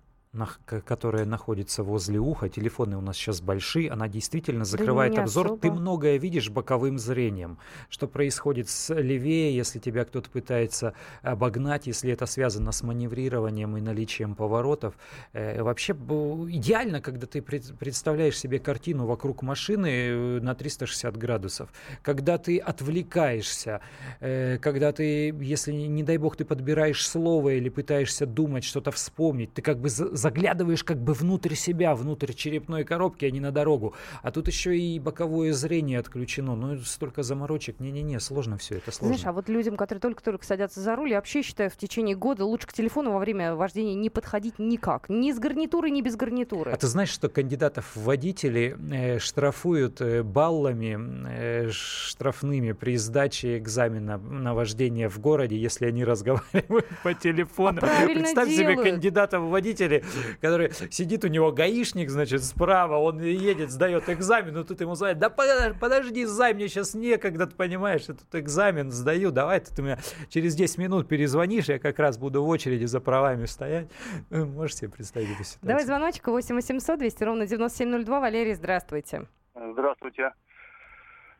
которая 0.66 1.24
находится 1.24 1.82
возле 1.82 2.18
уха, 2.18 2.48
телефоны 2.48 2.96
у 2.96 3.00
нас 3.00 3.16
сейчас 3.16 3.40
большие, 3.40 3.90
она 3.90 4.08
действительно 4.08 4.64
закрывает 4.64 5.14
да 5.14 5.22
обзор. 5.22 5.46
Особо. 5.46 5.60
Ты 5.60 5.70
многое 5.70 6.18
видишь 6.18 6.50
боковым 6.50 6.98
зрением. 6.98 7.58
Что 7.88 8.08
происходит 8.08 8.68
с 8.68 8.94
левее, 8.94 9.54
если 9.54 9.78
тебя 9.78 10.04
кто-то 10.04 10.30
пытается 10.30 10.94
обогнать, 11.22 11.86
если 11.86 12.12
это 12.12 12.26
связано 12.26 12.72
с 12.72 12.82
маневрированием 12.82 13.76
и 13.76 13.80
наличием 13.80 14.34
поворотов. 14.34 14.94
Э, 15.32 15.62
вообще 15.62 15.92
идеально, 15.92 17.00
когда 17.00 17.26
ты 17.26 17.42
представляешь 17.42 18.38
себе 18.38 18.58
картину 18.58 19.06
вокруг 19.06 19.42
машины 19.42 19.86
э, 19.86 20.40
на 20.40 20.54
360 20.54 21.16
градусов. 21.16 21.70
Когда 22.02 22.38
ты 22.38 22.58
отвлекаешься, 22.58 23.80
э, 24.20 24.58
когда 24.58 24.92
ты, 24.92 25.28
если, 25.40 25.72
не 25.72 26.02
дай 26.02 26.18
бог, 26.18 26.36
ты 26.36 26.44
подбираешь 26.44 27.06
слово 27.06 27.54
или 27.54 27.68
пытаешься 27.68 28.26
думать, 28.26 28.64
что-то 28.64 28.90
вспомнить, 28.90 29.52
ты 29.54 29.62
как 29.62 29.78
бы 29.78 29.88
заглядываешь 30.26 30.82
как 30.82 30.98
бы 30.98 31.12
внутрь 31.12 31.54
себя, 31.54 31.94
внутрь 31.94 32.32
черепной 32.32 32.84
коробки, 32.84 33.24
а 33.24 33.30
не 33.30 33.40
на 33.40 33.52
дорогу. 33.52 33.94
А 34.22 34.32
тут 34.32 34.48
еще 34.48 34.76
и 34.76 34.98
боковое 34.98 35.52
зрение 35.52 36.00
отключено. 36.00 36.56
Ну, 36.56 36.76
столько 36.78 37.22
заморочек. 37.22 37.78
Не-не-не, 37.78 38.18
сложно 38.18 38.56
все 38.58 38.76
это, 38.76 38.90
сложно. 38.90 39.16
Знаешь, 39.16 39.26
а 39.26 39.32
вот 39.32 39.48
людям, 39.48 39.76
которые 39.76 40.00
только-только 40.00 40.44
садятся 40.44 40.80
за 40.80 40.96
руль, 40.96 41.10
я 41.10 41.16
вообще 41.16 41.42
считаю, 41.42 41.70
в 41.70 41.76
течение 41.76 42.16
года 42.16 42.44
лучше 42.44 42.66
к 42.66 42.72
телефону 42.72 43.12
во 43.12 43.18
время 43.18 43.54
вождения 43.54 43.94
не 43.94 44.10
подходить 44.10 44.58
никак. 44.58 45.08
Ни 45.08 45.32
с 45.32 45.38
гарнитурой, 45.38 45.90
ни 45.90 46.00
без 46.00 46.16
гарнитуры. 46.16 46.72
А 46.72 46.76
ты 46.76 46.86
знаешь, 46.88 47.10
что 47.10 47.28
кандидатов 47.28 47.94
в 47.94 48.02
водители 48.02 48.76
э, 48.92 49.18
штрафуют 49.20 50.00
э, 50.00 50.22
баллами 50.24 50.98
э, 51.28 51.70
штрафными 51.70 52.72
при 52.72 52.96
сдаче 52.96 53.58
экзамена 53.58 54.18
на 54.18 54.54
вождение 54.54 55.08
в 55.08 55.20
городе, 55.20 55.56
если 55.56 55.86
они 55.86 56.04
разговаривают 56.04 56.86
по 57.04 57.14
телефону. 57.14 57.80
А 57.82 58.06
Представь 58.06 58.48
делают. 58.48 58.80
себе 58.80 58.90
кандидата 58.90 59.38
в 59.38 59.50
водители, 59.50 60.02
который 60.40 60.72
сидит 60.90 61.24
у 61.24 61.28
него 61.28 61.52
гаишник, 61.52 62.10
значит, 62.10 62.44
справа, 62.44 62.96
он 62.96 63.20
едет, 63.20 63.70
сдает 63.70 64.08
экзамен, 64.08 64.54
но 64.54 64.64
тут 64.64 64.80
ему 64.80 64.94
звонят, 64.94 65.18
да 65.18 65.30
подожди, 65.30 66.24
зай, 66.24 66.54
мне 66.54 66.68
сейчас 66.68 66.94
некогда, 66.94 67.46
ты 67.46 67.54
понимаешь, 67.54 68.02
я 68.08 68.14
тут 68.14 68.34
экзамен 68.34 68.90
сдаю, 68.90 69.30
давай 69.30 69.60
ты 69.60 69.82
мне 69.82 69.98
через 70.28 70.54
10 70.54 70.78
минут 70.78 71.08
перезвонишь, 71.08 71.66
я 71.66 71.78
как 71.78 71.98
раз 71.98 72.18
буду 72.18 72.42
в 72.42 72.48
очереди 72.48 72.84
за 72.84 73.00
правами 73.00 73.46
стоять. 73.46 73.88
Ну, 74.30 74.46
можешь 74.46 74.76
себе 74.76 74.90
представить 74.90 75.30
эту 75.30 75.44
ситуацию? 75.44 75.68
Давай 75.68 75.84
звоночек 75.84 76.26
8 76.26 76.54
800 76.54 76.98
200 76.98 77.24
ровно 77.24 77.46
9702. 77.46 78.20
Валерий, 78.20 78.54
здравствуйте. 78.54 79.26
Здравствуйте. 79.54 80.32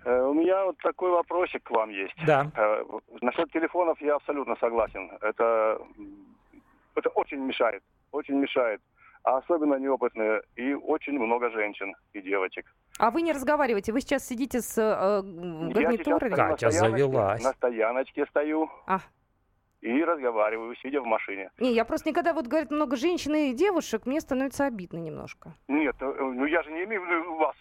Э, 0.04 0.22
у 0.22 0.34
меня 0.34 0.64
вот 0.64 0.78
такой 0.78 1.10
вопросик 1.10 1.62
к 1.64 1.70
вам 1.70 1.90
есть. 1.90 2.14
Да. 2.26 2.50
Э, 2.54 2.84
насчет 3.20 3.50
телефонов 3.52 4.00
я 4.00 4.16
абсолютно 4.16 4.56
согласен. 4.56 5.10
Это, 5.20 5.78
это 6.94 7.08
очень 7.10 7.38
мешает 7.38 7.82
очень 8.12 8.34
мешает. 8.34 8.80
А 9.22 9.38
особенно 9.38 9.74
неопытные. 9.74 10.42
И 10.54 10.74
очень 10.74 11.18
много 11.18 11.50
женщин 11.50 11.94
и 12.12 12.22
девочек. 12.22 12.64
А 12.98 13.10
вы 13.10 13.22
не 13.22 13.32
разговариваете? 13.32 13.92
Вы 13.92 14.00
сейчас 14.00 14.26
сидите 14.26 14.60
с 14.60 14.78
э, 14.78 15.22
гарнитурой? 15.72 16.30
Катя 16.30 16.70
завелась. 16.70 17.42
На 17.42 17.52
стояночке 17.52 18.24
стою. 18.26 18.70
А. 18.86 19.00
И 19.80 20.02
разговариваю, 20.02 20.74
сидя 20.76 21.00
в 21.00 21.06
машине. 21.06 21.50
Не, 21.58 21.72
я 21.72 21.84
просто 21.84 22.08
никогда, 22.08 22.32
вот 22.32 22.46
говорит, 22.46 22.70
много 22.70 22.96
женщин 22.96 23.34
и 23.34 23.52
девушек, 23.52 24.06
мне 24.06 24.20
становится 24.20 24.64
обидно 24.66 24.98
немножко. 24.98 25.54
Нет, 25.68 25.96
э, 26.00 26.04
ну 26.04 26.46
я 26.46 26.62
же 26.62 26.70
не 26.72 26.84
имею 26.84 27.02
в 27.02 27.06
виду 27.06 27.34
вас. 27.36 27.56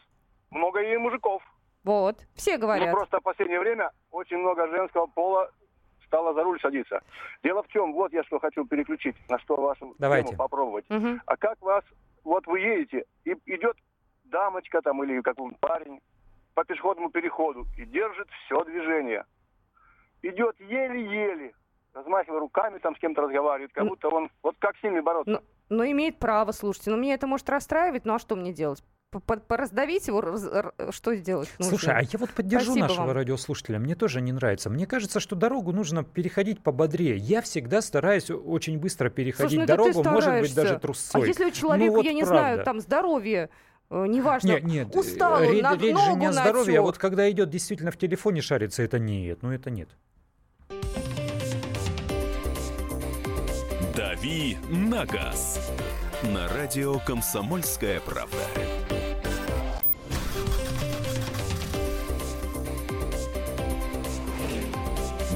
Много 0.52 0.82
и 0.82 0.98
мужиков. 0.98 1.42
Вот, 1.84 2.18
все 2.36 2.58
говорят. 2.58 2.88
Ну, 2.88 2.94
просто 2.94 3.20
в 3.20 3.24
последнее 3.24 3.60
время 3.60 3.92
очень 4.12 4.38
много 4.38 4.68
женского 4.68 5.08
пола 5.08 5.52
стала 6.06 6.34
за 6.34 6.44
руль 6.44 6.60
садиться. 6.62 7.02
Дело 7.44 7.64
в 7.64 7.68
чем, 7.68 7.94
вот 7.94 8.14
я 8.14 8.24
что 8.24 8.40
хочу 8.40 8.66
переключить, 8.66 9.16
на 9.30 9.40
что 9.40 9.56
вашу 9.56 9.96
Давайте. 10.00 10.30
тему 10.30 10.38
попробовать. 10.38 10.86
Угу. 10.90 11.20
А 11.26 11.38
как 11.38 11.62
вас, 11.62 11.84
вот 12.24 12.46
вы 12.48 12.60
едете, 12.60 13.06
и 13.24 13.32
идет 13.46 13.78
дамочка 14.26 14.82
там 14.82 15.04
или 15.04 15.22
какой-нибудь 15.22 15.60
парень 15.60 16.02
по 16.54 16.64
пешеходному 16.64 17.10
переходу 17.10 17.66
и 17.78 17.86
держит 17.86 18.28
все 18.46 18.64
движение. 18.64 19.26
Идет 20.22 20.60
еле-еле, 20.60 21.54
размахивая 21.94 22.40
руками, 22.40 22.80
там 22.80 22.96
с 22.96 23.00
кем-то 23.00 23.22
разговаривает, 23.22 23.72
как 23.74 23.88
будто 23.88 24.10
он... 24.10 24.30
Вот 24.42 24.56
как 24.60 24.76
с 24.78 24.84
ними 24.84 25.02
бороться? 25.02 25.32
Но, 25.70 25.78
но 25.78 25.86
имеет 25.86 26.18
право, 26.18 26.52
слушайте. 26.52 26.92
Но 26.92 26.98
меня 26.98 27.14
это 27.14 27.28
может 27.28 27.50
расстраивать, 27.50 28.06
ну 28.06 28.16
а 28.16 28.20
что 28.20 28.36
мне 28.36 28.54
делать? 28.54 28.84
Пораздавить 29.48 30.08
его, 30.08 30.22
что 30.92 31.16
сделать 31.16 31.50
нужно? 31.58 31.78
Слушай, 31.78 31.96
а 31.96 32.02
я 32.02 32.20
вот 32.20 32.32
поддержу 32.32 32.72
Спасибо 32.72 32.88
нашего 32.88 33.06
вам. 33.06 33.16
радиослушателя. 33.16 33.80
Мне 33.80 33.96
тоже 33.96 34.22
не 34.22 34.32
нравится. 34.32 34.70
Мне 34.70 34.86
кажется, 34.86 35.20
что 35.20 35.36
дорогу 35.36 35.72
нужно 35.72 36.04
переходить 36.04 36.62
пободрее. 36.62 37.18
Я 37.18 37.42
всегда 37.42 37.82
стараюсь 37.82 38.30
очень 38.30 38.78
быстро 38.80 39.10
переходить 39.10 39.52
Слушай, 39.52 39.62
ну 39.62 39.66
дорогу, 39.66 40.04
может 40.04 40.40
быть, 40.40 40.56
даже 40.56 40.80
трусцой. 40.80 41.24
А 41.24 41.26
если 41.26 41.46
у 41.46 41.52
человека, 41.52 41.92
ну, 41.92 41.98
вот 41.98 42.06
я 42.06 42.14
не 42.14 42.24
правда. 42.24 42.40
знаю, 42.40 42.64
там 42.64 42.80
здоровье 42.80 43.50
э, 43.90 44.06
неважно, 44.08 44.48
нет, 44.48 44.64
нет, 44.64 44.96
устал 44.96 45.34
он, 45.42 45.52
речь, 45.52 45.64
на 45.64 45.78
речь 45.78 45.98
же 45.98 46.14
не 46.16 46.26
о 46.28 46.34
здоровье, 46.34 46.80
а 46.80 46.82
вот 46.82 46.98
когда 46.98 47.30
идет 47.32 47.50
действительно 47.50 47.92
в 47.92 47.98
телефоне 47.98 48.42
шарится, 48.42 48.84
это 48.84 49.00
нет, 49.00 49.40
ну 49.42 49.52
это 49.52 49.70
нет. 49.70 49.90
«Дави 53.96 54.58
на 54.70 55.06
газ» 55.06 55.72
на 56.24 56.48
радио 56.50 57.00
«Комсомольская 57.00 58.02
правда». 58.02 58.38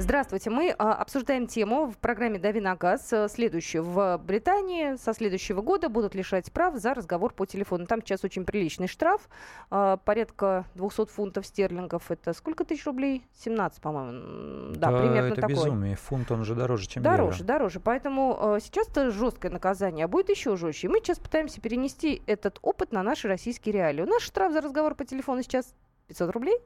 Здравствуйте. 0.00 0.48
Мы 0.48 0.70
а, 0.78 0.94
обсуждаем 0.94 1.48
тему 1.48 1.86
в 1.86 1.98
программе 1.98 2.38
«Дави 2.38 2.60
на 2.60 2.76
газ» 2.76 3.12
э, 3.12 3.26
следующую. 3.28 3.82
В 3.82 4.16
Британии 4.18 4.94
со 4.94 5.12
следующего 5.12 5.60
года 5.60 5.88
будут 5.88 6.14
лишать 6.14 6.52
прав 6.52 6.76
за 6.76 6.94
разговор 6.94 7.32
по 7.32 7.46
телефону. 7.46 7.84
Там 7.84 8.00
сейчас 8.00 8.22
очень 8.22 8.44
приличный 8.44 8.86
штраф, 8.86 9.28
а, 9.70 9.96
порядка 9.96 10.66
200 10.76 11.06
фунтов 11.06 11.44
стерлингов. 11.46 12.12
Это 12.12 12.32
сколько 12.32 12.64
тысяч 12.64 12.86
рублей? 12.86 13.26
17, 13.40 13.82
по-моему. 13.82 14.74
Да, 14.76 14.92
да 14.92 14.98
примерно 15.00 15.32
это 15.32 15.40
такое. 15.40 15.56
безумие. 15.56 15.96
Фунт, 15.96 16.30
он 16.30 16.44
же 16.44 16.54
дороже, 16.54 16.86
чем 16.86 17.02
Дороже, 17.02 17.38
евро. 17.38 17.46
дороже. 17.46 17.80
Поэтому 17.80 18.38
э, 18.40 18.58
сейчас 18.62 18.86
это 18.86 19.10
жесткое 19.10 19.50
наказание, 19.50 20.04
а 20.04 20.08
будет 20.08 20.28
еще 20.28 20.56
жестче. 20.56 20.86
И 20.86 20.90
мы 20.90 20.98
сейчас 20.98 21.18
пытаемся 21.18 21.60
перенести 21.60 22.22
этот 22.26 22.60
опыт 22.62 22.92
на 22.92 23.02
наши 23.02 23.26
российские 23.26 23.72
реалии. 23.72 24.02
У 24.02 24.06
нас 24.06 24.22
штраф 24.22 24.52
за 24.52 24.60
разговор 24.60 24.94
по 24.94 25.04
телефону 25.04 25.42
сейчас 25.42 25.74
500 26.06 26.30
рублей, 26.30 26.60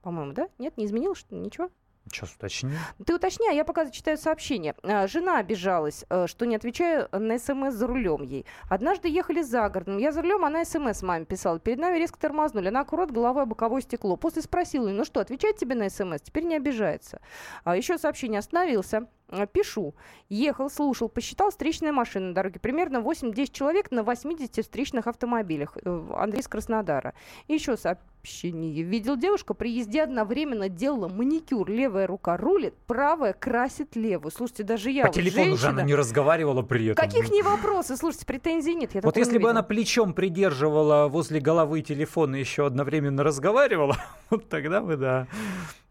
по-моему, 0.00 0.32
да? 0.32 0.48
Нет, 0.58 0.76
не 0.76 0.86
изменилось? 0.86 1.26
Ничего? 1.30 1.70
Сейчас 2.06 2.34
уточни. 2.34 2.72
Ты 3.04 3.14
уточни, 3.14 3.46
а 3.48 3.52
я 3.52 3.64
пока 3.64 3.90
читаю 3.90 4.16
сообщение. 4.16 4.74
А, 4.82 5.06
жена 5.06 5.38
обижалась, 5.38 6.04
э, 6.08 6.26
что 6.26 6.46
не 6.46 6.56
отвечаю 6.56 7.08
на 7.12 7.38
смс 7.38 7.74
за 7.74 7.86
рулем 7.86 8.22
ей. 8.22 8.46
Однажды 8.68 9.08
ехали 9.08 9.42
за 9.42 9.68
городом. 9.68 9.98
Я 9.98 10.12
за 10.12 10.22
рулем, 10.22 10.44
она 10.44 10.64
смс 10.64 11.02
маме 11.02 11.26
писала. 11.26 11.58
Перед 11.58 11.78
нами 11.78 11.98
резко 11.98 12.18
тормознули. 12.18 12.68
Она 12.68 12.80
аккурат 12.80 13.10
головой 13.10 13.46
боковое 13.46 13.82
стекло. 13.82 14.16
После 14.16 14.42
спросила, 14.42 14.88
ну 14.88 15.04
что, 15.04 15.20
отвечать 15.20 15.56
тебе 15.56 15.74
на 15.74 15.90
смс? 15.90 16.22
Теперь 16.22 16.44
не 16.44 16.56
обижается. 16.56 17.20
А, 17.64 17.76
еще 17.76 17.98
сообщение. 17.98 18.38
Остановился. 18.38 19.06
Э, 19.30 19.46
пишу. 19.46 19.94
Ехал, 20.28 20.70
слушал, 20.70 21.08
посчитал 21.08 21.50
встречные 21.50 21.92
машины 21.92 22.28
на 22.28 22.34
дороге. 22.34 22.60
Примерно 22.60 22.98
8-10 22.98 23.52
человек 23.52 23.90
на 23.90 24.02
80 24.02 24.64
встречных 24.64 25.06
автомобилях. 25.06 25.76
Э, 25.84 26.08
Андрей 26.16 26.42
с 26.42 26.48
Краснодара. 26.48 27.14
Еще 27.46 27.76
сообщение. 27.76 28.08
Видел 28.42 29.16
девушка, 29.16 29.54
при 29.54 29.70
езде 29.70 30.02
одновременно 30.02 30.68
делала 30.68 31.08
маникюр. 31.08 31.68
Левая 31.68 32.06
рука 32.06 32.36
рулит, 32.36 32.74
правая 32.86 33.32
красит 33.32 33.96
левую. 33.96 34.30
Слушайте, 34.30 34.64
даже 34.64 34.90
я... 34.90 35.06
По 35.06 35.12
телефону 35.12 35.44
женщина, 35.44 35.58
же 35.58 35.68
она 35.68 35.82
не 35.82 35.94
разговаривала 35.94 36.62
при 36.62 36.86
этом. 36.86 37.04
Каких 37.04 37.30
не 37.30 37.42
вопросы? 37.42 37.96
Слушайте, 37.96 38.26
претензий 38.26 38.74
нет. 38.74 38.94
Я 38.94 39.00
вот 39.02 39.16
если 39.16 39.32
бы 39.32 39.38
видела. 39.38 39.50
она 39.50 39.62
плечом 39.62 40.12
придерживала 40.12 41.08
возле 41.08 41.40
головы 41.40 41.82
телефона 41.82 42.36
и 42.36 42.40
еще 42.40 42.66
одновременно 42.66 43.22
разговаривала, 43.22 43.96
вот 44.30 44.48
тогда 44.48 44.80
бы 44.80 44.96
да. 44.96 45.26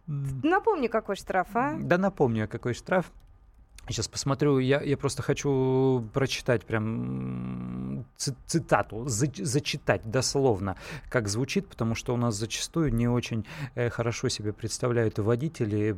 Напомни, 0.08 0.88
какой 0.88 1.15
штраф, 1.15 1.47
а? 1.54 1.76
Да 1.78 1.97
напомню, 1.97 2.47
какой 2.47 2.73
штраф. 2.73 3.12
Сейчас 3.89 4.08
посмотрю, 4.08 4.60
я, 4.60 4.82
я 4.82 4.97
просто 4.97 5.23
хочу 5.23 6.06
прочитать 6.13 6.65
прям 6.65 8.06
цитату, 8.17 9.08
за, 9.08 9.28
зачитать 9.38 10.10
дословно, 10.10 10.76
как 11.10 11.28
звучит, 11.28 11.67
потому 11.67 11.95
что 11.95 12.13
у 12.13 12.17
нас 12.17 12.36
зачастую 12.36 12.93
не 12.93 13.08
очень 13.08 13.45
э, 13.76 13.89
хорошо 13.89 14.30
себе 14.30 14.52
представляют 14.52 15.19
водители, 15.19 15.95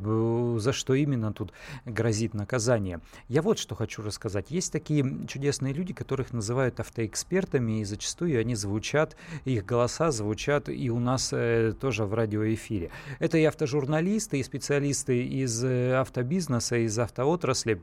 за 0.58 0.72
что 0.72 0.94
именно 0.94 1.32
тут 1.32 1.52
грозит 1.84 2.34
наказание. 2.34 3.00
Я 3.28 3.42
вот 3.42 3.58
что 3.58 3.74
хочу 3.74 4.02
рассказать. 4.02 4.50
Есть 4.50 4.72
такие 4.72 5.04
чудесные 5.26 5.72
люди, 5.72 5.92
которых 5.92 6.32
называют 6.32 6.80
автоэкспертами, 6.80 7.80
и 7.80 7.84
зачастую 7.84 8.40
они 8.40 8.54
звучат, 8.54 9.16
их 9.44 9.64
голоса 9.64 10.10
звучат 10.10 10.68
и 10.68 10.90
у 10.90 10.98
нас 10.98 11.30
э, 11.32 11.72
тоже 11.80 12.04
в 12.04 12.14
радиоэфире. 12.14 12.90
Это 13.18 13.38
и 13.38 13.44
автожурналисты, 13.44 14.38
и 14.38 14.42
специалисты 14.42 15.24
из 15.24 15.64
э, 15.64 15.94
автобизнеса, 15.94 16.76
из 16.76 16.98
автоотрасли, 16.98 17.79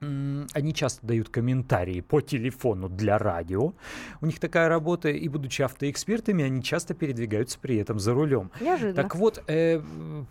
они 0.00 0.72
часто 0.72 1.06
дают 1.06 1.28
комментарии 1.28 2.00
по 2.00 2.20
телефону 2.20 2.88
для 2.88 3.18
радио. 3.18 3.74
У 4.20 4.26
них 4.26 4.38
такая 4.38 4.68
работа, 4.68 5.10
и 5.10 5.28
будучи 5.28 5.60
автоэкспертами, 5.62 6.42
они 6.42 6.62
часто 6.62 6.94
передвигаются 6.94 7.58
при 7.58 7.76
этом 7.76 7.98
за 7.98 8.14
рулем. 8.14 8.50
Неожиданно. 8.60 8.94
Так 8.94 9.14
вот, 9.14 9.42
э, 9.46 9.82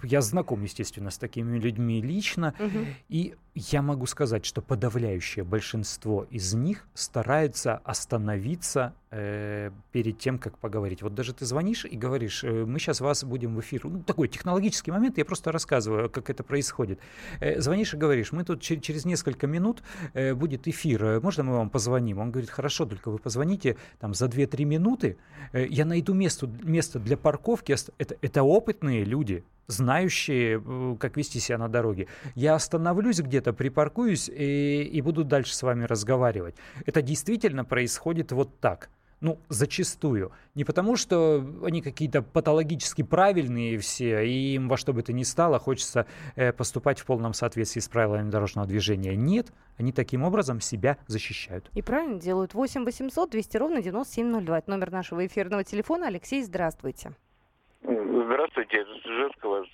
я 0.04 0.22
знаком, 0.22 0.64
естественно, 0.64 1.12
с 1.12 1.20
такими 1.20 1.60
людьми 1.60 2.02
лично, 2.02 2.56
угу. 2.60 2.80
и 3.10 3.36
я 3.54 3.82
могу 3.82 4.08
сказать, 4.08 4.46
что 4.46 4.62
подавляющее 4.62 5.46
большинство 5.46 6.26
из 6.32 6.54
них 6.54 6.88
старается 6.96 7.78
остановиться 7.84 8.94
э, 9.12 9.72
перед 9.92 10.20
тем, 10.20 10.38
как 10.40 10.58
поговорить. 10.58 11.02
Вот 11.02 11.16
даже 11.16 11.34
ты 11.34 11.46
звонишь 11.46 11.86
и 11.86 11.98
говоришь, 11.98 12.44
э, 12.44 12.66
мы 12.66 12.80
сейчас 12.80 13.02
вас 13.02 13.24
будем 13.24 13.56
в 13.56 13.60
эфир. 13.60 13.86
Ну, 13.86 14.04
такой 14.04 14.28
технологический 14.28 14.92
момент, 14.92 15.18
я 15.18 15.26
просто 15.26 15.52
рассказываю, 15.52 16.10
как 16.10 16.30
это 16.30 16.44
происходит. 16.44 17.00
Э, 17.40 17.60
звонишь 17.60 17.94
и 17.94 17.98
говоришь, 17.98 18.32
мы 18.32 18.44
тут 18.44 18.62
через, 18.62 19.06
несколько 19.06 19.48
минут 19.48 19.82
будет 20.14 20.68
эфир, 20.68 21.22
можно 21.22 21.44
мы 21.44 21.58
вам 21.58 21.70
позвоним? 21.70 22.20
Он 22.20 22.32
говорит, 22.32 22.50
хорошо, 22.50 22.86
только 22.86 23.10
вы 23.10 23.18
позвоните 23.18 23.78
там 24.00 24.14
за 24.14 24.26
2-3 24.26 24.66
минуты, 24.66 25.18
я 25.54 25.86
найду 25.86 26.14
место, 26.14 26.48
место 26.64 27.00
для 27.00 27.18
парковки. 27.18 27.76
Это, 27.98 28.16
это 28.22 28.44
опытные 28.44 29.04
люди, 29.04 29.44
знающие, 29.68 30.98
как 31.00 31.18
вести 31.18 31.40
себя 31.40 31.58
на 31.58 31.70
дороге. 31.70 32.08
Я 32.36 32.56
остановлюсь 32.56 33.20
где-то, 33.20 33.54
припаркуюсь 33.54 34.30
и, 34.30 34.84
и 34.84 35.02
буду 35.02 35.24
дальше 35.24 35.56
с 35.56 35.64
вами 35.64 35.86
разговаривать. 35.86 36.56
Это 36.86 37.02
действительно 37.02 37.64
происходит 37.64 38.32
вот 38.32 38.60
так. 38.60 38.90
Ну, 39.22 39.38
зачастую. 39.50 40.32
Не 40.56 40.64
потому, 40.64 40.96
что 40.96 41.44
они 41.64 41.82
какие-то 41.82 42.22
патологически 42.22 43.02
правильные 43.02 43.78
все, 43.78 44.26
и 44.26 44.56
им 44.56 44.70
во 44.70 44.78
что 44.78 44.94
бы 44.94 45.02
то 45.04 45.12
ни 45.12 45.24
стало 45.24 45.60
хочется 45.60 46.06
э, 46.36 46.54
поступать 46.54 47.00
в 47.00 47.06
полном 47.06 47.34
соответствии 47.34 47.82
с 47.82 47.90
правилами 47.90 48.30
дорожного 48.30 48.66
движения. 48.66 49.16
Нет, 49.16 49.52
они 49.78 49.92
таким 49.92 50.24
образом 50.24 50.62
себя 50.62 50.98
защищают. 51.08 51.70
И 51.74 51.82
правильно 51.82 52.20
делают. 52.20 52.54
8 52.54 52.86
800 52.86 53.30
200 53.30 53.58
ровно 53.58 53.82
9702. 53.82 54.58
Это 54.58 54.70
номер 54.70 54.92
нашего 54.92 55.26
эфирного 55.26 55.66
телефона. 55.66 56.08
Алексей, 56.08 56.42
здравствуйте. 56.42 57.12
Здравствуйте, 57.82 58.86
Жескова 59.04 59.66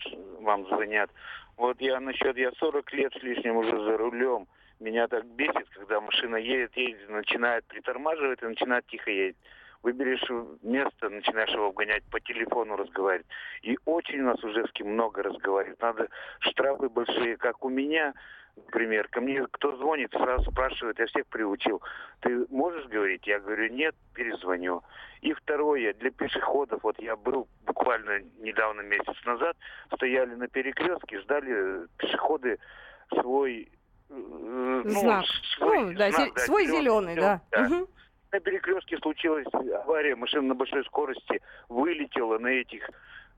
вам 0.42 0.66
звонят. 0.68 1.10
Вот 1.58 1.80
я 1.80 2.00
насчет, 2.00 2.38
я 2.38 2.52
40 2.52 2.94
лет 2.94 3.14
с 3.14 3.24
лишним 3.24 3.58
уже 3.58 3.72
за 3.72 3.98
рулем. 3.98 4.48
Меня 4.80 5.08
так 5.08 5.26
бесит, 5.26 5.70
когда 5.70 6.02
машина 6.02 6.36
едет, 6.36 6.76
едет, 6.76 7.10
начинает 7.10 7.66
притормаживать 7.66 8.42
и 8.42 8.48
начинает 8.48 8.86
тихо 8.88 9.10
едет. 9.10 9.38
Выберешь 9.84 10.28
место, 10.64 11.10
начинаешь 11.10 11.52
его 11.52 11.68
обгонять, 11.68 12.04
по 12.12 12.20
телефону 12.20 12.76
разговаривать. 12.76 13.28
И 13.62 13.78
очень 13.86 14.22
у 14.22 14.26
нас 14.26 14.44
уже 14.44 14.66
кем 14.74 14.94
много 14.94 15.24
разговаривает. 15.24 15.80
Надо 15.80 16.10
штрафы 16.40 16.90
большие, 16.90 17.38
как 17.38 17.64
у 17.64 17.70
меня, 17.70 18.14
например. 18.58 19.08
Ко 19.10 19.22
мне 19.22 19.46
кто 19.52 19.78
звонит, 19.78 20.12
сразу 20.12 20.52
спрашивает, 20.52 21.00
я 21.00 21.06
всех 21.06 21.28
приучил. 21.28 21.82
Ты 22.22 22.48
можешь 22.50 22.88
говорить? 22.88 23.28
Я 23.28 23.40
говорю, 23.40 23.72
нет, 23.72 23.96
перезвоню. 24.14 24.84
И 25.22 25.34
второе, 25.34 25.94
для 25.94 26.12
пешеходов, 26.12 26.84
вот 26.84 27.00
я 27.00 27.16
был 27.16 27.48
буквально 27.66 28.22
недавно, 28.40 28.82
месяц 28.82 29.16
назад, 29.24 29.56
стояли 29.94 30.34
на 30.34 30.48
перекрестке, 30.48 31.20
ждали 31.20 31.88
пешеходы 31.98 32.58
свой 33.14 33.70
э, 34.10 34.82
ну, 34.86 34.90
знак. 34.90 35.26
Свой, 35.58 35.86
ну, 35.86 35.94
да, 35.98 36.12
знак, 36.12 36.34
да, 36.36 36.42
свой 36.42 36.68
зеленый, 36.68 37.16
да. 37.16 37.42
да. 37.52 37.66
Угу. 37.66 37.88
На 38.32 38.40
перекрестке 38.40 38.98
случилась 38.98 39.48
авария, 39.54 40.16
машина 40.16 40.50
на 40.50 40.56
большой 40.56 40.84
скорости 40.86 41.42
вылетела 41.70 42.38
на 42.38 42.48
этих, 42.48 42.90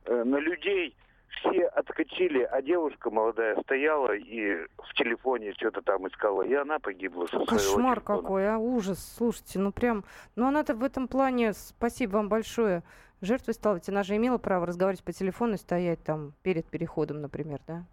э, 0.06 0.24
на 0.24 0.38
людей 0.38 0.96
все 1.30 1.68
отскочили, 1.68 2.42
а 2.44 2.62
девушка 2.62 3.12
молодая 3.12 3.62
стояла 3.62 4.16
и 4.16 4.56
в 4.78 4.94
телефоне 4.96 5.54
что-то 5.54 5.82
там 5.82 6.08
искала, 6.08 6.42
и 6.42 6.54
она 6.54 6.80
погибла 6.80 7.26
со 7.28 7.40
Кошмар 7.40 7.50
Кошмар 7.50 8.02
какой, 8.02 8.50
а 8.50 8.58
ужас, 8.58 9.16
слушайте, 9.18 9.60
ну 9.60 9.72
прям, 9.72 10.04
ну 10.36 10.48
она-то 10.48 10.74
в 10.74 10.84
этом 10.84 11.08
плане, 11.08 11.54
спасибо 11.54 12.14
вам 12.14 12.30
большое, 12.30 12.84
жертвой 13.22 13.54
стала, 13.54 13.76
ведь 13.76 13.90
она 13.90 14.04
же 14.04 14.16
имела 14.16 14.38
право 14.38 14.66
разговаривать 14.66 15.04
по 15.04 15.12
телефону 15.12 15.56
и 15.56 15.58
стоять 15.58 16.04
там 16.04 16.34
перед 16.44 16.66
переходом, 16.66 17.22
например, 17.22 17.60
да? 17.68 17.86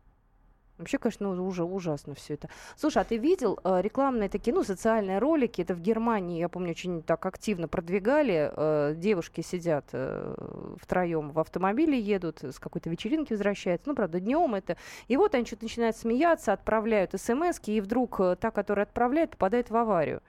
Вообще, 0.78 0.98
конечно, 0.98 1.32
ну, 1.32 1.46
уже 1.46 1.62
ужасно 1.62 2.14
все 2.14 2.34
это. 2.34 2.48
Слушай, 2.76 3.02
а 3.02 3.04
ты 3.04 3.16
видел 3.16 3.60
э, 3.62 3.80
рекламные 3.80 4.28
такие, 4.28 4.52
ну, 4.52 4.64
социальные 4.64 5.18
ролики? 5.18 5.62
Это 5.62 5.72
в 5.72 5.80
Германии, 5.80 6.40
я 6.40 6.48
помню, 6.48 6.70
очень 6.70 7.02
так 7.02 7.24
активно 7.26 7.68
продвигали. 7.68 8.50
Э, 8.52 8.94
девушки 8.96 9.40
сидят 9.40 9.84
э, 9.92 10.34
втроем 10.80 11.30
в 11.30 11.38
автомобиле, 11.38 12.00
едут, 12.00 12.42
с 12.42 12.58
какой-то 12.58 12.90
вечеринки 12.90 13.32
возвращаются. 13.32 13.88
Ну, 13.88 13.94
правда, 13.94 14.18
днем 14.18 14.56
это. 14.56 14.76
И 15.06 15.16
вот 15.16 15.36
они 15.36 15.46
что-то 15.46 15.64
начинают 15.64 15.96
смеяться, 15.96 16.52
отправляют 16.52 17.12
смс 17.16 17.60
и 17.66 17.80
вдруг 17.80 18.18
э, 18.18 18.36
та, 18.40 18.50
которая 18.50 18.86
отправляет, 18.86 19.30
попадает 19.30 19.70
в 19.70 19.76
аварию. 19.76 20.22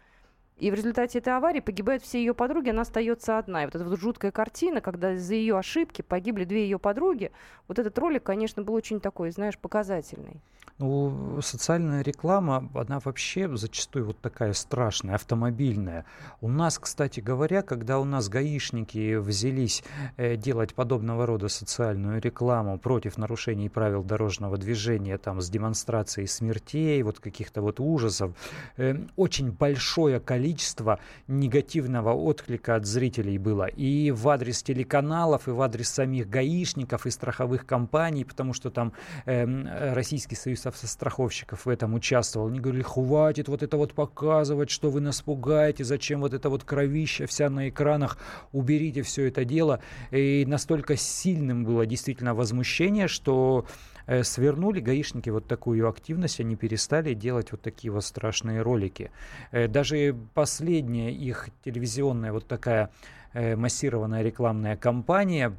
И 0.58 0.72
в 0.72 0.74
результате 0.74 1.20
этой 1.20 1.36
аварии 1.36 1.60
погибают 1.60 2.02
все 2.02 2.20
ее 2.20 2.34
подруги, 2.34 2.70
она 2.70 2.84
остается 2.84 3.38
одна. 3.38 3.64
И 3.64 3.66
вот 3.66 3.76
эта 3.76 3.84
вот 3.84 4.00
жуткая 4.00 4.32
картина, 4.32 4.80
когда 4.80 5.14
из-за 5.14 5.36
ее 5.36 5.58
ошибки 5.58 6.02
погибли 6.02 6.46
две 6.46 6.64
ее 6.64 6.80
подруги, 6.80 7.32
вот 7.68 7.78
этот 7.78 7.98
ролик, 8.00 8.24
конечно, 8.24 8.64
был 8.64 8.74
очень 8.74 9.02
такой, 9.02 9.32
знаешь, 9.32 9.58
показательный. 9.58 10.42
Ну, 10.78 11.40
социальная 11.42 12.02
реклама, 12.02 12.70
она 12.76 13.00
вообще 13.00 13.48
зачастую 13.56 14.08
вот 14.08 14.20
такая 14.20 14.52
страшная, 14.52 15.16
автомобильная. 15.16 16.04
У 16.42 16.50
нас, 16.50 16.78
кстати 16.78 17.22
говоря, 17.22 17.62
когда 17.62 17.98
у 17.98 18.04
нас 18.04 18.28
гаишники 18.28 19.16
взялись 19.16 19.86
э, 20.18 20.36
делать 20.36 20.74
подобного 20.74 21.26
рода 21.26 21.48
социальную 21.48 22.20
рекламу 22.20 22.78
против 22.78 23.18
нарушений 23.18 23.70
правил 23.70 24.04
дорожного 24.04 24.58
движения, 24.58 25.18
там, 25.18 25.40
с 25.40 25.50
демонстрацией 25.50 26.28
смертей, 26.28 27.02
вот 27.04 27.22
каких-то 27.22 27.62
вот 27.62 27.80
ужасов, 27.80 28.36
э, 28.76 28.98
очень 29.16 29.54
большое 29.54 30.20
количество 30.20 31.00
негативного 31.30 32.12
отклика 32.12 32.76
от 32.76 32.86
зрителей 32.86 33.38
было 33.38 33.68
и 33.68 34.12
в 34.12 34.28
адрес 34.28 34.62
телеканалов, 34.62 35.48
и 35.48 35.52
в 35.52 35.62
адрес 35.62 35.88
самих 35.88 36.30
гаишников, 36.30 37.06
и 37.06 37.12
страховых 37.12 37.66
компаний, 37.66 38.26
потому 38.26 38.52
что 38.52 38.70
там 38.70 38.92
э, 39.26 39.94
Российский 39.94 40.36
союз 40.36 40.65
страховщиков 40.74 41.66
в 41.66 41.70
этом 41.70 41.94
участвовал. 41.94 42.48
Они 42.48 42.60
говорили, 42.60 42.84
хватит 42.84 43.48
вот 43.48 43.64
это 43.64 43.78
вот 43.78 43.94
показывать, 43.94 44.70
что 44.70 44.90
вы 44.90 45.02
нас 45.02 45.22
пугаете, 45.22 45.84
зачем 45.84 46.22
вот 46.22 46.34
это 46.34 46.50
вот 46.50 46.64
кровища 46.64 47.28
вся 47.28 47.50
на 47.50 47.70
экранах, 47.70 48.18
уберите 48.52 49.02
все 49.02 49.28
это 49.28 49.46
дело. 49.46 49.80
И 50.12 50.46
настолько 50.48 50.96
сильным 50.96 51.64
было 51.64 51.86
действительно 51.86 52.34
возмущение, 52.34 53.08
что 53.08 53.66
э, 54.08 54.24
свернули 54.24 54.80
гаишники 54.80 55.30
вот 55.30 55.48
такую 55.48 55.88
активность, 55.88 56.40
они 56.40 56.56
перестали 56.56 57.14
делать 57.14 57.52
вот 57.52 57.62
такие 57.62 57.92
вот 57.92 58.04
страшные 58.04 58.62
ролики. 58.62 59.12
Э, 59.52 59.68
даже 59.68 60.16
последняя 60.34 61.12
их 61.12 61.50
телевизионная 61.64 62.32
вот 62.32 62.48
такая 62.48 62.90
э, 63.34 63.56
массированная 63.56 64.22
рекламная 64.22 64.78
кампания 64.78 65.56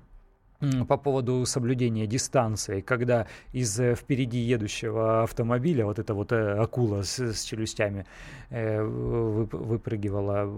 по 0.89 0.97
поводу 0.97 1.45
соблюдения 1.47 2.07
дистанции, 2.07 2.81
когда 2.81 3.27
из 3.53 3.79
э, 3.79 3.95
впереди 3.95 4.39
едущего 4.39 5.23
автомобиля 5.23 5.85
вот 5.85 5.99
эта 5.99 6.15
вот 6.15 6.33
э, 6.33 6.59
акула 6.59 7.03
с, 7.03 7.19
с 7.19 7.45
челюстями 7.45 8.07
э, 8.51 8.83
выпрыгивала, 8.83 10.51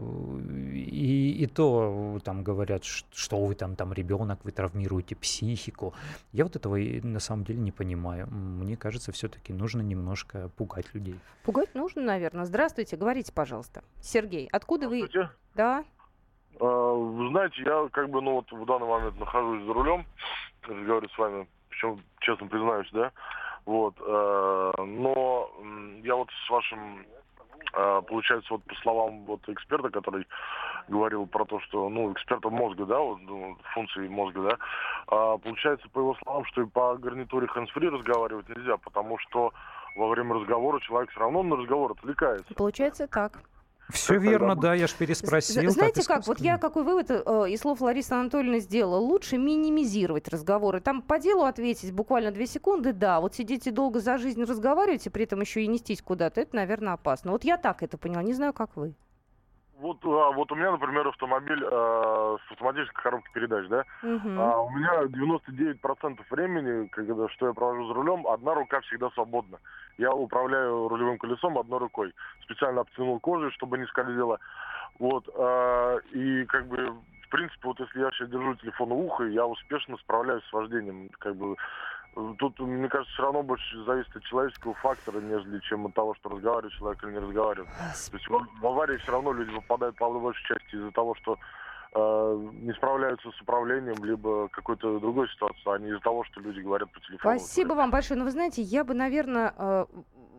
и, 0.73 1.37
и 1.43 1.47
то 1.47 2.21
там 2.25 2.43
говорят, 2.43 2.85
что 2.85 3.45
вы 3.45 3.55
там, 3.55 3.77
там 3.77 3.93
ребенок, 3.93 4.41
вы 4.45 4.53
травмируете 4.53 5.17
психику. 5.17 5.95
Я 6.33 6.45
вот 6.45 6.57
этого 6.57 6.77
на 6.77 7.21
самом 7.21 7.45
деле 7.45 7.61
не 7.61 7.73
понимаю. 7.73 8.29
Мне 8.29 8.77
кажется, 8.77 9.13
все-таки 9.13 9.53
нужно 9.53 9.83
немножко 9.83 10.51
пугать 10.57 10.87
людей. 10.95 11.19
Пугать 11.45 11.75
нужно, 11.75 12.03
наверное. 12.03 12.45
Здравствуйте, 12.45 12.97
говорите, 12.97 13.33
пожалуйста. 13.33 13.83
Сергей, 14.01 14.49
откуда 14.53 14.89
вы? 14.89 15.09
Да. 15.55 15.85
А, 16.61 16.93
вы 16.93 17.29
знаете, 17.31 17.63
я 17.65 17.89
как 17.93 18.11
бы, 18.11 18.21
ну 18.21 18.33
вот 18.35 18.51
в 18.51 18.65
данный 18.65 18.87
момент 18.87 19.19
нахожусь 19.19 19.65
за 19.65 19.73
рулем, 19.73 20.05
разговариваю 20.63 21.09
с 21.09 21.19
вами, 21.19 21.49
причем, 21.69 22.01
честно 22.21 22.47
признаюсь, 22.47 22.89
да, 22.93 23.13
вот, 23.65 23.95
э, 24.01 24.73
но 24.85 25.51
я 26.03 26.17
вот 26.17 26.31
с 26.47 26.51
вашим, 26.51 27.07
э, 27.75 28.03
получается, 28.09 28.55
вот 28.55 28.65
по 28.65 28.75
словам 28.77 29.25
вот 29.27 29.41
эксперта, 29.49 29.91
который 29.91 30.27
говорил 30.89 31.27
про 31.27 31.45
то, 31.45 31.61
что, 31.61 31.89
ну, 31.89 32.13
эксперта 32.13 32.49
мозга, 32.49 32.87
да, 32.87 32.99
вот, 32.99 33.21
ну, 33.21 33.57
функции 33.75 34.09
мозга, 34.09 34.41
да, 34.43 35.37
получается, 35.39 35.89
по 35.91 36.01
его 36.01 36.17
словам, 36.23 36.45
что 36.47 36.63
и 36.63 36.67
по 36.67 36.97
гарнитуре 36.97 37.47
hands-free 37.55 37.91
разговаривать 37.91 38.49
нельзя, 38.49 38.79
потому 38.79 39.19
что 39.19 39.53
во 39.97 40.09
время 40.09 40.35
разговора 40.35 40.81
человек 40.81 41.11
все 41.11 41.21
равно 41.21 41.43
на 41.43 41.57
разговор 41.57 41.93
отвлекается. 41.93 42.55
Получается 42.55 43.07
так. 43.07 43.39
Все 43.91 44.19
верно, 44.19 44.55
да, 44.55 44.75
я 44.75 44.87
же 44.87 44.95
переспросил. 44.99 45.71
Знаете 45.71 46.05
как, 46.05 46.27
вот 46.27 46.41
я 46.41 46.59
какой 46.59 46.85
вывод 46.85 47.11
э, 47.11 47.15
из 47.49 47.61
слов 47.61 47.81
Ларисы 47.81 48.13
Анатольевны 48.13 48.61
сделала. 48.61 48.99
Лучше 48.99 49.39
минимизировать 49.39 50.29
разговоры. 50.29 50.81
Там 50.81 51.01
по 51.01 51.19
делу 51.19 51.45
ответить 51.45 51.93
буквально 51.93 52.31
две 52.31 52.47
секунды, 52.47 52.93
да. 52.93 53.21
Вот 53.21 53.35
сидите 53.35 53.71
долго 53.71 54.01
за 54.01 54.19
жизнь 54.19 54.43
разговариваете, 54.43 55.11
при 55.11 55.25
этом 55.25 55.41
еще 55.41 55.63
и 55.63 55.67
нестись 55.67 56.03
куда-то, 56.03 56.41
это, 56.41 56.55
наверное, 56.55 56.93
опасно. 56.95 57.33
Вот 57.33 57.45
я 57.45 57.57
так 57.57 57.83
это 57.83 57.97
поняла, 57.97 58.23
не 58.23 58.35
знаю, 58.35 58.53
как 58.53 58.77
вы. 58.77 58.95
Вот, 59.79 59.99
а, 60.05 60.33
вот 60.33 60.51
у 60.51 60.57
меня, 60.57 60.73
например, 60.73 61.07
автомобиль 61.07 61.63
э, 61.63 62.37
с 62.49 62.53
автоматической 62.53 63.03
коробкой 63.03 63.33
передач, 63.33 63.69
да? 63.69 63.85
Угу. 64.03 64.41
А 64.41 64.61
у 64.63 64.71
меня 64.71 65.03
99% 65.05 66.19
времени, 66.31 66.89
когда 66.89 67.29
что 67.29 67.47
я 67.47 67.53
провожу 67.53 67.87
за 67.87 67.95
рулем, 67.95 68.27
одна 68.27 68.55
рука 68.55 68.81
всегда 68.81 69.09
свободна. 69.11 69.59
Я 69.97 70.13
управляю 70.13 70.89
рулевым 70.89 71.19
колесом 71.19 71.59
одной 71.59 71.79
рукой. 71.79 72.13
Специально 72.43 72.81
обтянул 72.81 73.21
кожей, 73.21 73.53
чтобы 73.53 73.79
не 73.79 73.87
скользило. 73.87 74.41
Вот. 74.99 75.29
Э, 75.33 76.01
и 76.13 76.45
как 76.47 76.67
бы 76.67 76.95
в 77.29 77.31
принципе, 77.31 77.69
вот 77.69 77.79
если 77.79 78.01
я 78.01 78.11
сейчас 78.11 78.31
держу 78.31 78.55
телефон 78.55 78.91
у 78.91 79.05
уха, 79.05 79.25
я 79.25 79.47
успешно 79.47 79.99
справляюсь 79.99 80.43
с 80.45 80.53
вождением. 80.53 81.11
Как 81.19 81.37
бы 81.37 81.57
Тут, 82.39 82.59
мне 82.59 82.89
кажется, 82.89 83.13
все 83.15 83.23
равно 83.23 83.43
больше 83.43 83.85
зависит 83.85 84.15
от 84.17 84.25
человеческого 84.25 84.75
фактора, 84.75 85.21
нежели 85.21 85.61
чем 85.61 85.87
от 85.87 85.95
того, 85.95 86.15
что 86.15 86.31
разговаривает 86.31 86.75
человек 86.75 87.05
или 87.05 87.13
не 87.13 87.19
разговаривает. 87.19 87.71
То 88.11 88.17
есть 88.17 88.29
в, 88.29 88.61
в 88.61 88.67
аварии 88.67 88.97
все 88.97 89.13
равно 89.13 89.33
люди 89.33 89.53
попадают 89.55 89.97
по 89.97 90.11
большей 90.11 90.45
части 90.47 90.75
из-за 90.75 90.91
того, 90.91 91.15
что 91.15 91.39
э, 91.95 92.49
не 92.55 92.73
справляются 92.73 93.31
с 93.31 93.41
управлением, 93.41 94.03
либо 94.05 94.49
какой-то 94.49 94.99
другой 94.99 95.29
ситуации, 95.29 95.63
а 95.67 95.79
не 95.79 95.91
из-за 95.91 96.01
того, 96.01 96.25
что 96.25 96.41
люди 96.41 96.61
говорят 96.61 96.91
по 96.91 97.01
телефону. 97.01 97.39
Спасибо 97.39 97.75
вам 97.75 97.91
большое. 97.91 98.19
Но 98.19 98.25
вы 98.25 98.33
знаете, 98.33 98.63
я 98.63 98.83
бы, 98.83 98.95
наверное, 98.95 99.55
э, 99.57 99.87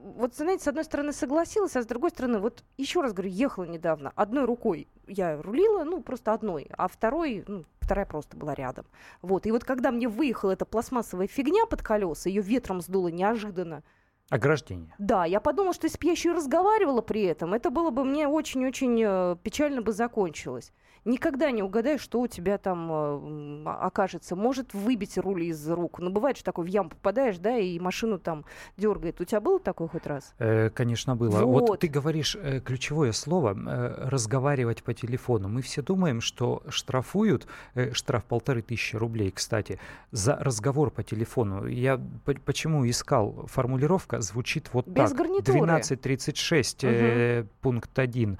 вот, 0.03 0.35
знаете, 0.35 0.63
с 0.63 0.67
одной 0.67 0.83
стороны 0.83 1.11
согласилась, 1.11 1.75
а 1.75 1.81
с 1.81 1.85
другой 1.85 2.09
стороны, 2.09 2.39
вот 2.39 2.63
еще 2.77 3.01
раз 3.01 3.13
говорю, 3.13 3.29
ехала 3.29 3.65
недавно. 3.65 4.11
Одной 4.15 4.45
рукой 4.45 4.87
я 5.07 5.41
рулила, 5.41 5.83
ну, 5.83 6.01
просто 6.01 6.33
одной, 6.33 6.67
а 6.77 6.87
второй, 6.87 7.43
ну, 7.47 7.63
вторая 7.89 8.05
просто 8.05 8.37
была 8.37 8.53
рядом. 8.53 8.85
Вот, 9.23 9.47
и 9.47 9.51
вот 9.51 9.63
когда 9.63 9.89
мне 9.91 10.07
выехала 10.07 10.51
эта 10.51 10.63
пластмассовая 10.63 11.25
фигня 11.25 11.65
под 11.65 11.81
колеса, 11.81 12.29
ее 12.29 12.43
ветром 12.43 12.81
сдуло 12.81 13.07
неожиданно, 13.07 13.83
Ограждение. 14.29 14.93
Да, 14.99 15.25
я 15.25 15.39
подумала, 15.39 15.73
что 15.73 15.87
если 15.87 15.97
бы 15.97 16.05
я 16.05 16.11
еще 16.11 16.29
и 16.29 16.33
разговаривала 16.33 17.01
при 17.01 17.23
этом, 17.23 17.55
это 17.55 17.71
было 17.71 17.89
бы 17.89 18.03
мне 18.03 18.27
очень-очень 18.27 19.01
э, 19.03 19.35
печально 19.41 19.81
бы 19.81 19.91
закончилось 19.91 20.71
никогда 21.05 21.51
не 21.51 21.63
угадаешь, 21.63 22.01
что 22.01 22.21
у 22.21 22.27
тебя 22.27 22.57
там 22.57 22.89
э, 22.91 23.69
окажется. 23.69 24.35
Может 24.35 24.73
выбить 24.73 25.17
руль 25.17 25.43
из 25.43 25.69
рук. 25.69 25.99
Ну, 25.99 26.09
бывает, 26.09 26.37
что 26.37 26.45
такой 26.45 26.65
в 26.65 26.67
яму 26.67 26.89
попадаешь, 26.89 27.37
да, 27.37 27.57
и 27.57 27.79
машину 27.79 28.19
там 28.19 28.45
дергает. 28.77 29.21
У 29.21 29.25
тебя 29.25 29.41
было 29.41 29.59
такое 29.59 29.87
хоть 29.87 30.05
раз? 30.05 30.33
Э, 30.39 30.69
конечно, 30.69 31.15
было. 31.15 31.43
Вот. 31.45 31.69
вот 31.69 31.79
ты 31.79 31.87
говоришь 31.87 32.35
э, 32.39 32.59
ключевое 32.59 33.11
слово 33.11 33.55
э, 33.55 34.07
разговаривать 34.09 34.83
по 34.83 34.93
телефону. 34.93 35.47
Мы 35.49 35.61
все 35.61 35.81
думаем, 35.81 36.21
что 36.21 36.63
штрафуют, 36.69 37.47
э, 37.73 37.93
штраф 37.93 38.25
полторы 38.25 38.61
тысячи 38.61 38.95
рублей, 38.95 39.31
кстати, 39.31 39.79
за 40.11 40.35
разговор 40.35 40.91
по 40.91 41.03
телефону. 41.03 41.65
Я 41.65 41.99
почему 42.45 42.87
искал? 42.89 43.45
Формулировка 43.47 44.21
звучит 44.21 44.69
вот 44.73 44.87
Без 44.87 45.09
так. 45.09 45.17
гарнитуры. 45.17 45.59
1236, 45.59 46.83
угу. 46.83 46.93
э, 46.93 47.45
пункт 47.61 47.97
1. 47.97 48.37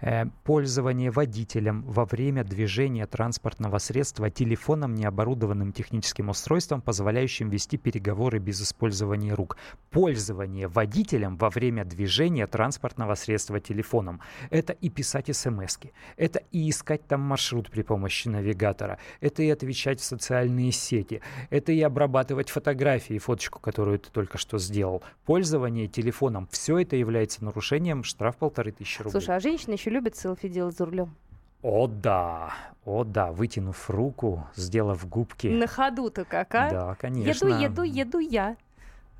Э, 0.00 0.24
пользование 0.44 1.10
водителем 1.10 1.82
во 1.96 2.04
время 2.04 2.44
движения 2.44 3.06
транспортного 3.06 3.78
средства 3.78 4.28
телефоном, 4.28 4.94
необорудованным 4.94 5.72
техническим 5.72 6.28
устройством, 6.28 6.82
позволяющим 6.82 7.48
вести 7.48 7.78
переговоры 7.78 8.38
без 8.38 8.60
использования 8.60 9.32
рук. 9.32 9.56
Пользование 9.90 10.68
водителем 10.68 11.38
во 11.38 11.48
время 11.48 11.86
движения 11.86 12.46
транспортного 12.46 13.14
средства 13.14 13.60
телефоном. 13.60 14.20
Это 14.50 14.74
и 14.74 14.90
писать 14.90 15.34
смс 15.34 15.78
это 16.16 16.42
и 16.52 16.68
искать 16.68 17.06
там 17.06 17.22
маршрут 17.22 17.70
при 17.70 17.82
помощи 17.82 18.28
навигатора, 18.28 18.98
это 19.20 19.42
и 19.42 19.50
отвечать 19.50 20.00
в 20.00 20.04
социальные 20.04 20.72
сети, 20.72 21.22
это 21.48 21.72
и 21.72 21.80
обрабатывать 21.80 22.50
фотографии, 22.50 23.18
фоточку, 23.18 23.58
которую 23.58 23.98
ты 23.98 24.10
только 24.10 24.36
что 24.36 24.58
сделал. 24.58 25.02
Пользование 25.24 25.86
телефоном, 25.86 26.46
все 26.50 26.78
это 26.78 26.96
является 26.96 27.42
нарушением, 27.42 28.04
штраф 28.04 28.36
полторы 28.36 28.72
тысячи 28.72 28.98
рублей. 28.98 29.12
Слушай, 29.12 29.36
а 29.36 29.40
женщины 29.40 29.74
еще 29.74 29.90
любят 29.90 30.14
селфи 30.16 30.48
делать 30.48 30.76
за 30.76 30.84
рулем? 30.84 31.14
О 31.68 31.88
да, 31.88 32.54
о 32.84 33.02
да, 33.02 33.32
вытянув 33.32 33.90
руку, 33.90 34.46
сделав 34.54 35.04
губки. 35.08 35.48
На 35.48 35.66
ходу-то 35.66 36.24
как, 36.24 36.54
а? 36.54 36.70
Да, 36.70 36.94
конечно. 36.94 37.48
Еду, 37.48 37.60
еду, 37.60 37.82
еду 37.82 38.18
я. 38.20 38.56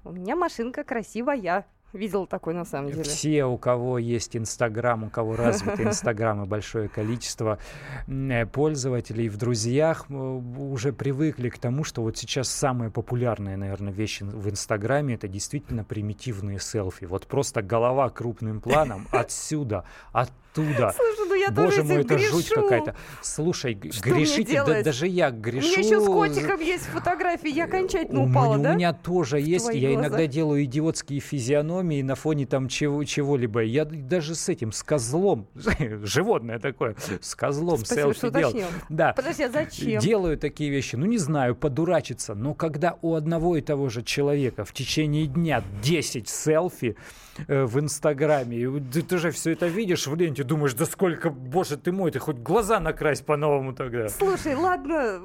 У 0.05 0.13
меня 0.13 0.37
машинка 0.37 0.85
красивая. 0.85 1.65
видела 1.93 2.25
такой 2.29 2.55
на 2.55 2.65
самом 2.65 2.93
деле. 2.93 3.03
Все, 3.03 3.45
у 3.47 3.59
кого 3.59 3.99
есть 3.99 4.37
Инстаграм, 4.37 5.03
у 5.03 5.11
кого 5.11 5.35
развит 5.35 5.81
Инстаграм 5.81 6.45
и 6.45 6.47
большое 6.47 6.89
количество 6.89 7.59
э, 8.07 8.47
пользователей 8.47 9.29
в 9.29 9.37
друзьях, 9.39 10.09
уже 10.09 10.93
привыкли 10.93 11.49
к 11.49 11.59
тому, 11.59 11.83
что 11.83 12.03
вот 12.03 12.17
сейчас 12.17 12.49
самые 12.49 12.93
популярные, 12.93 13.57
наверное, 13.57 13.93
вещи 13.93 14.23
в 14.23 14.49
Инстаграме 14.49 15.15
это 15.15 15.27
действительно 15.27 15.83
примитивные 15.83 16.61
селфи. 16.61 17.07
Вот 17.07 17.27
просто 17.27 17.61
голова 17.61 18.09
крупным 18.09 18.61
планом 18.61 19.09
отсюда, 19.11 19.85
оттуда. 20.13 20.46
Слушай, 20.65 21.29
ну 21.29 21.35
я 21.35 21.51
Боже 21.51 21.83
мой, 21.85 21.97
это 22.03 22.15
грешу. 22.15 22.33
жуть 22.37 22.49
какая-то. 22.49 22.95
Слушай, 23.23 23.79
Что 23.93 24.03
грешите, 24.11 24.63
да, 24.65 24.83
даже 24.83 25.07
я 25.07 25.31
грешу. 25.31 25.67
У 25.67 25.71
меня 25.71 25.79
еще 25.81 26.01
с 26.01 26.07
котиком 26.07 26.61
есть 26.61 26.85
фотографии, 26.85 27.49
я 27.51 27.65
окончательно 27.65 28.23
у 28.23 28.31
упала, 28.31 28.55
меня, 28.55 28.65
да? 28.65 28.73
У 28.73 28.77
меня 28.77 28.93
тоже 28.93 29.41
есть. 29.41 29.69
Я 29.73 29.91
глаза. 29.93 30.09
иногда 30.09 30.27
делаю 30.27 30.65
идиотские 30.65 31.21
физиономии 31.21 32.03
на 32.03 32.15
фоне 32.15 32.47
там 32.47 32.69
чего, 32.69 33.03
чего-либо. 33.05 33.63
Я 33.63 33.85
даже 33.85 34.35
с 34.35 34.49
этим, 34.49 34.73
с 34.73 34.83
козлом, 34.83 35.47
животное 36.03 36.59
такое, 36.59 36.97
с 37.21 37.35
козлом 37.35 37.79
Спасибо, 37.79 38.15
селфи 38.15 38.31
делал. 38.31 38.51
уточнил. 38.51 38.67
Да. 38.89 39.13
Подожди, 39.15 39.43
а 39.45 39.51
зачем? 39.51 40.01
Делаю 40.01 40.39
такие 40.39 40.71
вещи. 40.71 40.97
Ну, 40.97 41.07
не 41.07 41.19
знаю, 41.19 41.55
подурачиться. 41.55 42.35
Но 42.35 42.55
когда 42.55 42.97
у 43.03 43.15
одного 43.15 43.57
и 43.57 43.61
того 43.61 43.89
же 43.89 44.03
человека 44.03 44.65
в 44.65 44.73
течение 44.73 45.27
дня 45.27 45.63
10 45.83 46.29
селфи, 46.29 46.97
э, 46.99 47.26
в 47.47 47.81
Инстаграме. 47.81 48.57
И 48.57 48.81
ты, 48.81 49.03
ты 49.03 49.19
же 49.19 49.31
все 49.31 49.53
это 49.53 49.67
видишь 49.67 50.07
в 50.07 50.15
ленте, 50.15 50.43
думаешь, 50.45 50.75
да 50.75 50.85
сколько, 50.85 51.31
боже 51.31 51.77
ты 51.77 51.93
мой, 51.93 52.11
ты 52.11 52.19
хоть 52.19 52.37
глаза 52.37 52.81
накрась 52.81 53.21
по-новому 53.21 53.75
тогда. 53.75 54.09
Слушай, 54.09 54.55
ладно, 54.55 55.21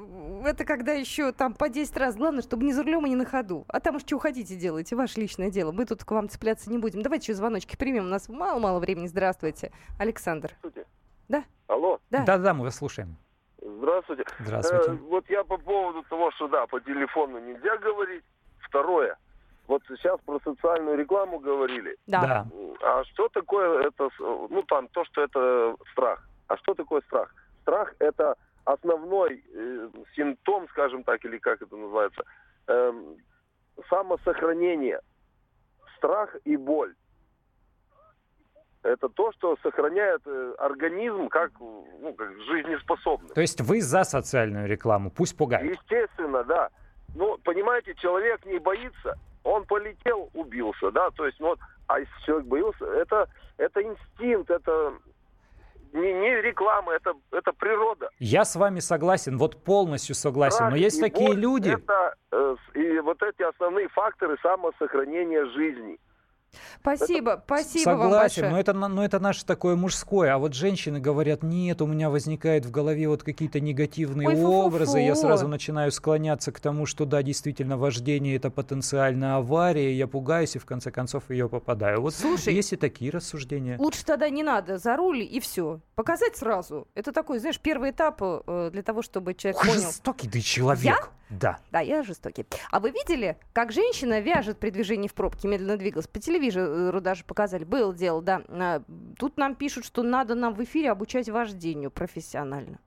это 0.46 0.66
когда 0.66 0.94
еще 0.94 1.32
там 1.32 1.54
по 1.54 1.70
10 1.70 1.96
раз. 1.98 2.16
Главное, 2.16 2.42
чтобы 2.42 2.64
не 2.66 2.74
за 2.74 2.84
рулем 2.84 3.06
и 3.06 3.10
не 3.10 3.16
на 3.16 3.26
ходу. 3.26 3.66
А 3.68 3.80
там 3.80 3.96
уж 3.96 4.04
что 4.04 4.20
хотите 4.20 4.56
делайте, 4.56 4.96
ваше 4.96 5.20
личное 5.20 5.50
дело. 5.50 5.72
Мы 5.72 5.86
тут 5.86 6.04
к 6.04 6.12
вам 6.12 6.30
цепляться 6.30 6.70
не 6.70 6.78
будем. 6.78 7.02
Давайте 7.02 7.32
еще 7.32 7.36
звоночки 7.36 7.76
примем. 7.76 8.06
У 8.06 8.10
нас 8.10 8.30
мало-мало 8.30 8.80
времени. 8.80 9.08
Здравствуйте. 9.08 9.72
Александр. 9.98 10.52
Здравствуйте. 10.60 10.88
Да? 11.28 11.44
Алло. 11.68 12.00
Да. 12.10 12.24
Да-да, 12.24 12.54
мы 12.54 12.66
вас 12.66 12.76
слушаем. 12.76 13.16
Здравствуйте. 13.62 14.26
Здравствуйте. 14.40 14.92
Э, 14.92 14.96
вот 15.10 15.30
я 15.30 15.44
по 15.44 15.58
поводу 15.58 16.04
того, 16.04 16.32
что 16.32 16.48
да, 16.48 16.66
по 16.68 16.80
телефону 16.80 17.40
нельзя 17.40 17.78
говорить. 17.78 18.24
Второе. 18.60 19.18
Вот 19.68 19.84
сейчас 19.88 20.20
про 20.26 20.40
социальную 20.44 20.98
рекламу 20.98 21.40
говорили. 21.40 21.96
Да. 22.08 22.22
Да. 22.22 22.48
А 22.84 23.04
что 23.06 23.30
такое 23.30 23.88
это, 23.88 24.10
ну 24.20 24.64
там, 24.64 24.88
то, 24.90 25.06
что 25.06 25.22
это 25.22 25.76
страх. 25.92 26.28
А 26.48 26.58
что 26.58 26.74
такое 26.74 27.02
страх? 27.02 27.34
Страх 27.62 27.94
это 28.00 28.36
основной 28.66 29.44
э, 29.54 29.90
симптом, 30.16 30.68
скажем 30.70 31.04
так, 31.04 31.24
или 31.26 31.38
как 31.38 31.62
это 31.62 31.76
называется, 31.76 32.24
эм, 32.68 33.18
самосохранение. 33.90 35.00
Страх 35.98 36.36
и 36.46 36.58
боль. 36.58 36.94
Это 38.84 39.10
то, 39.10 39.32
что 39.34 39.58
сохраняет 39.62 40.22
э, 40.26 40.56
организм 40.58 41.30
как, 41.30 41.52
ну, 41.60 42.14
как 42.18 42.32
жизнеспособный. 42.42 43.30
То 43.30 43.42
есть 43.42 43.62
вы 43.62 43.82
за 43.82 44.04
социальную 44.04 44.68
рекламу, 44.68 45.12
пусть 45.12 45.38
пугает. 45.38 45.72
Естественно, 45.72 46.44
да. 46.44 46.70
Ну, 47.16 47.38
понимаете, 47.44 47.94
человек 47.96 48.44
не 48.46 48.58
боится, 48.58 49.18
он 49.44 49.66
полетел, 49.66 50.30
убился, 50.34 50.92
да, 50.92 51.10
то 51.12 51.26
есть, 51.26 51.40
ну, 51.40 51.50
вот, 51.50 51.60
а 51.88 52.00
если 52.00 52.14
человек 52.26 52.48
боился, 52.48 52.86
это, 52.86 53.28
это 53.58 53.82
инстинкт, 53.82 54.50
это 54.50 54.94
не, 55.94 56.14
не 56.14 56.42
реклама, 56.42 56.94
это, 56.94 57.14
это 57.32 57.52
природа. 57.54 58.10
Я 58.20 58.46
с 58.46 58.56
вами 58.56 58.80
согласен, 58.80 59.38
вот 59.38 59.64
полностью 59.64 60.16
согласен. 60.16 60.56
Страх 60.56 60.72
Но 60.72 60.78
есть 60.78 61.02
такие 61.02 61.34
люди. 61.34 61.70
Это, 61.70 62.16
э, 62.32 62.56
и 62.76 63.00
вот 63.00 63.22
эти 63.24 63.42
основные 63.42 63.90
факторы 63.90 64.38
самосохранения 64.42 65.46
жизни. 65.48 66.00
Спасибо, 66.82 67.42
спасибо 67.46 67.90
вам 67.92 68.02
Согласен, 68.02 68.42
большое. 68.42 68.52
но 68.52 68.60
это, 68.60 68.74
но 68.74 69.06
это 69.06 69.20
наше 69.20 69.46
такое 69.46 69.76
мужское. 69.76 70.34
А 70.34 70.38
вот 70.38 70.54
женщины 70.54 71.00
говорят, 71.00 71.44
нет, 71.44 71.82
у 71.82 71.86
меня 71.86 72.10
возникает 72.10 72.66
в 72.66 72.72
голове 72.72 73.08
вот 73.08 73.24
какие-то 73.24 73.60
негативные 73.60 74.28
Ой, 74.28 74.44
образы. 74.44 75.00
Я 75.00 75.16
сразу 75.16 75.48
начинаю 75.48 75.92
склоняться 75.92 76.52
к 76.52 76.60
тому, 76.60 76.86
что 76.86 77.06
да, 77.06 77.22
действительно, 77.24 77.78
вождение 77.78 78.36
это 78.36 78.50
потенциальная 78.50 79.36
авария. 79.36 79.96
Я 79.96 80.08
пугаюсь 80.08 80.56
и 80.56 80.60
в 80.60 80.66
конце 80.66 80.92
концов 80.92 81.30
ее 81.30 81.48
попадаю. 81.48 82.02
Вот 82.02 82.16
Слушай, 82.16 82.54
есть 82.54 82.74
и 82.74 82.76
такие 82.76 83.12
рассуждения. 83.12 83.78
Лучше 83.78 84.04
тогда 84.04 84.30
не 84.30 84.44
надо 84.44 84.78
за 84.78 84.96
руль 84.96 85.22
и 85.22 85.40
все. 85.40 85.82
Показать 85.96 86.36
сразу. 86.36 86.88
Это 86.96 87.12
такой, 87.12 87.40
знаешь, 87.40 87.60
первый 87.60 87.92
этап 87.92 88.22
э, 88.22 88.70
для 88.72 88.82
того, 88.82 89.02
чтобы 89.02 89.34
человек 89.36 89.62
понял. 89.62 89.74
Жестокий 89.74 90.28
ты 90.28 90.42
человек. 90.42 90.84
Я? 90.84 90.98
Да. 91.32 91.60
Да, 91.72 91.80
я 91.80 92.04
жестокий. 92.04 92.46
А 92.72 92.80
вы 92.80 92.92
видели, 92.92 93.38
как 93.54 93.72
женщина 93.72 94.20
вяжет 94.20 94.60
при 94.60 94.70
движении 94.70 95.08
в 95.08 95.14
пробке, 95.14 95.48
медленно 95.48 95.78
двигалась? 95.78 96.08
По 96.08 96.20
телевизору 96.20 97.00
даже 97.02 97.24
показали. 97.24 97.64
Было 97.64 97.94
дело, 97.94 98.22
да. 98.22 98.42
А, 98.50 98.84
Тут 99.18 99.38
нам 99.38 99.56
пишут, 99.56 99.86
что 99.86 100.04
надо 100.04 100.36
нам 100.36 100.54
в 100.54 100.64
эфире 100.64 100.92
обучать 100.92 101.30
вождению 101.30 101.90
профессионально. 101.90 102.80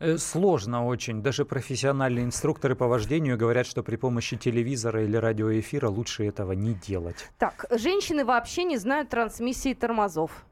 Э, 0.00 0.16
Сложно 0.16 0.86
очень. 0.86 1.22
Даже 1.22 1.44
профессиональные 1.44 2.24
инструкторы 2.24 2.74
по 2.74 2.86
вождению 2.88 3.38
говорят, 3.38 3.66
что 3.66 3.82
при 3.82 3.96
помощи 3.96 4.36
телевизора 4.36 5.04
или 5.04 5.16
радиоэфира 5.16 5.88
лучше 5.88 6.26
этого 6.26 6.52
не 6.52 6.74
делать. 6.74 7.30
Так, 7.38 7.66
женщины 7.70 8.24
вообще 8.24 8.64
не 8.64 8.76
знают 8.78 9.10
трансмиссии 9.10 9.74
тормозов. 9.74 10.44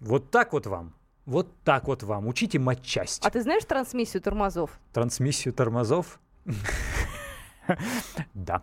Вот 0.00 0.30
так 0.30 0.52
вот 0.52 0.66
вам. 0.66 0.94
Вот 1.28 1.46
так 1.62 1.86
вот 1.88 2.02
вам. 2.02 2.26
Учите 2.26 2.58
матчасть. 2.58 3.22
А 3.22 3.28
ты 3.28 3.42
знаешь 3.42 3.62
трансмиссию 3.66 4.22
тормозов? 4.22 4.80
Трансмиссию 4.94 5.52
тормозов? 5.52 6.18
Да. 8.32 8.62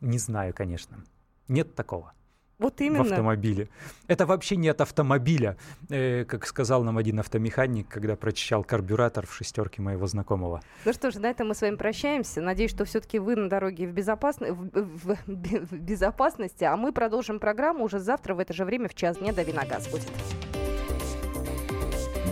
Не 0.00 0.18
знаю, 0.18 0.52
конечно. 0.52 1.04
Нет 1.46 1.76
такого 1.76 2.12
Вот 2.58 2.78
в 2.78 2.80
именно. 2.80 3.02
автомобиле. 3.02 3.68
Это 4.08 4.26
вообще 4.26 4.56
не 4.56 4.68
от 4.68 4.80
автомобиля, 4.80 5.56
Э, 5.88 6.24
как 6.24 6.46
сказал 6.48 6.82
нам 6.82 6.98
один 6.98 7.20
автомеханик, 7.20 7.86
когда 7.88 8.16
прочищал 8.16 8.64
карбюратор 8.64 9.24
в 9.24 9.32
шестерке 9.32 9.80
моего 9.80 10.08
знакомого. 10.08 10.62
Ну 10.84 10.92
что 10.92 11.12
ж, 11.12 11.14
на 11.20 11.26
этом 11.30 11.46
мы 11.46 11.54
с 11.54 11.60
вами 11.60 11.76
прощаемся. 11.76 12.40
Надеюсь, 12.40 12.72
что 12.72 12.84
все-таки 12.84 13.20
вы 13.20 13.36
на 13.36 13.48
дороге 13.48 13.86
в, 13.86 13.92
безопасн- 13.94 14.50
в- 14.50 15.12
в- 15.12 15.16
в 15.26 15.74
безопасности, 15.78 16.64
а 16.64 16.76
мы 16.76 16.92
продолжим 16.92 17.38
программу 17.38 17.84
уже 17.84 18.00
завтра 18.00 18.34
в 18.34 18.40
это 18.40 18.52
же 18.52 18.64
время 18.64 18.88
в 18.88 18.96
час 18.96 19.18
дня. 19.18 19.32
Дави 19.32 19.52
на 19.52 19.64
газ 19.64 19.86
будет. 19.86 20.10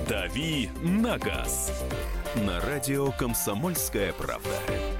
«Дави 0.08 0.70
на 0.82 1.18
газ» 1.18 1.84
на 2.34 2.60
радио 2.60 3.12
«Комсомольская 3.12 4.14
правда». 4.14 4.97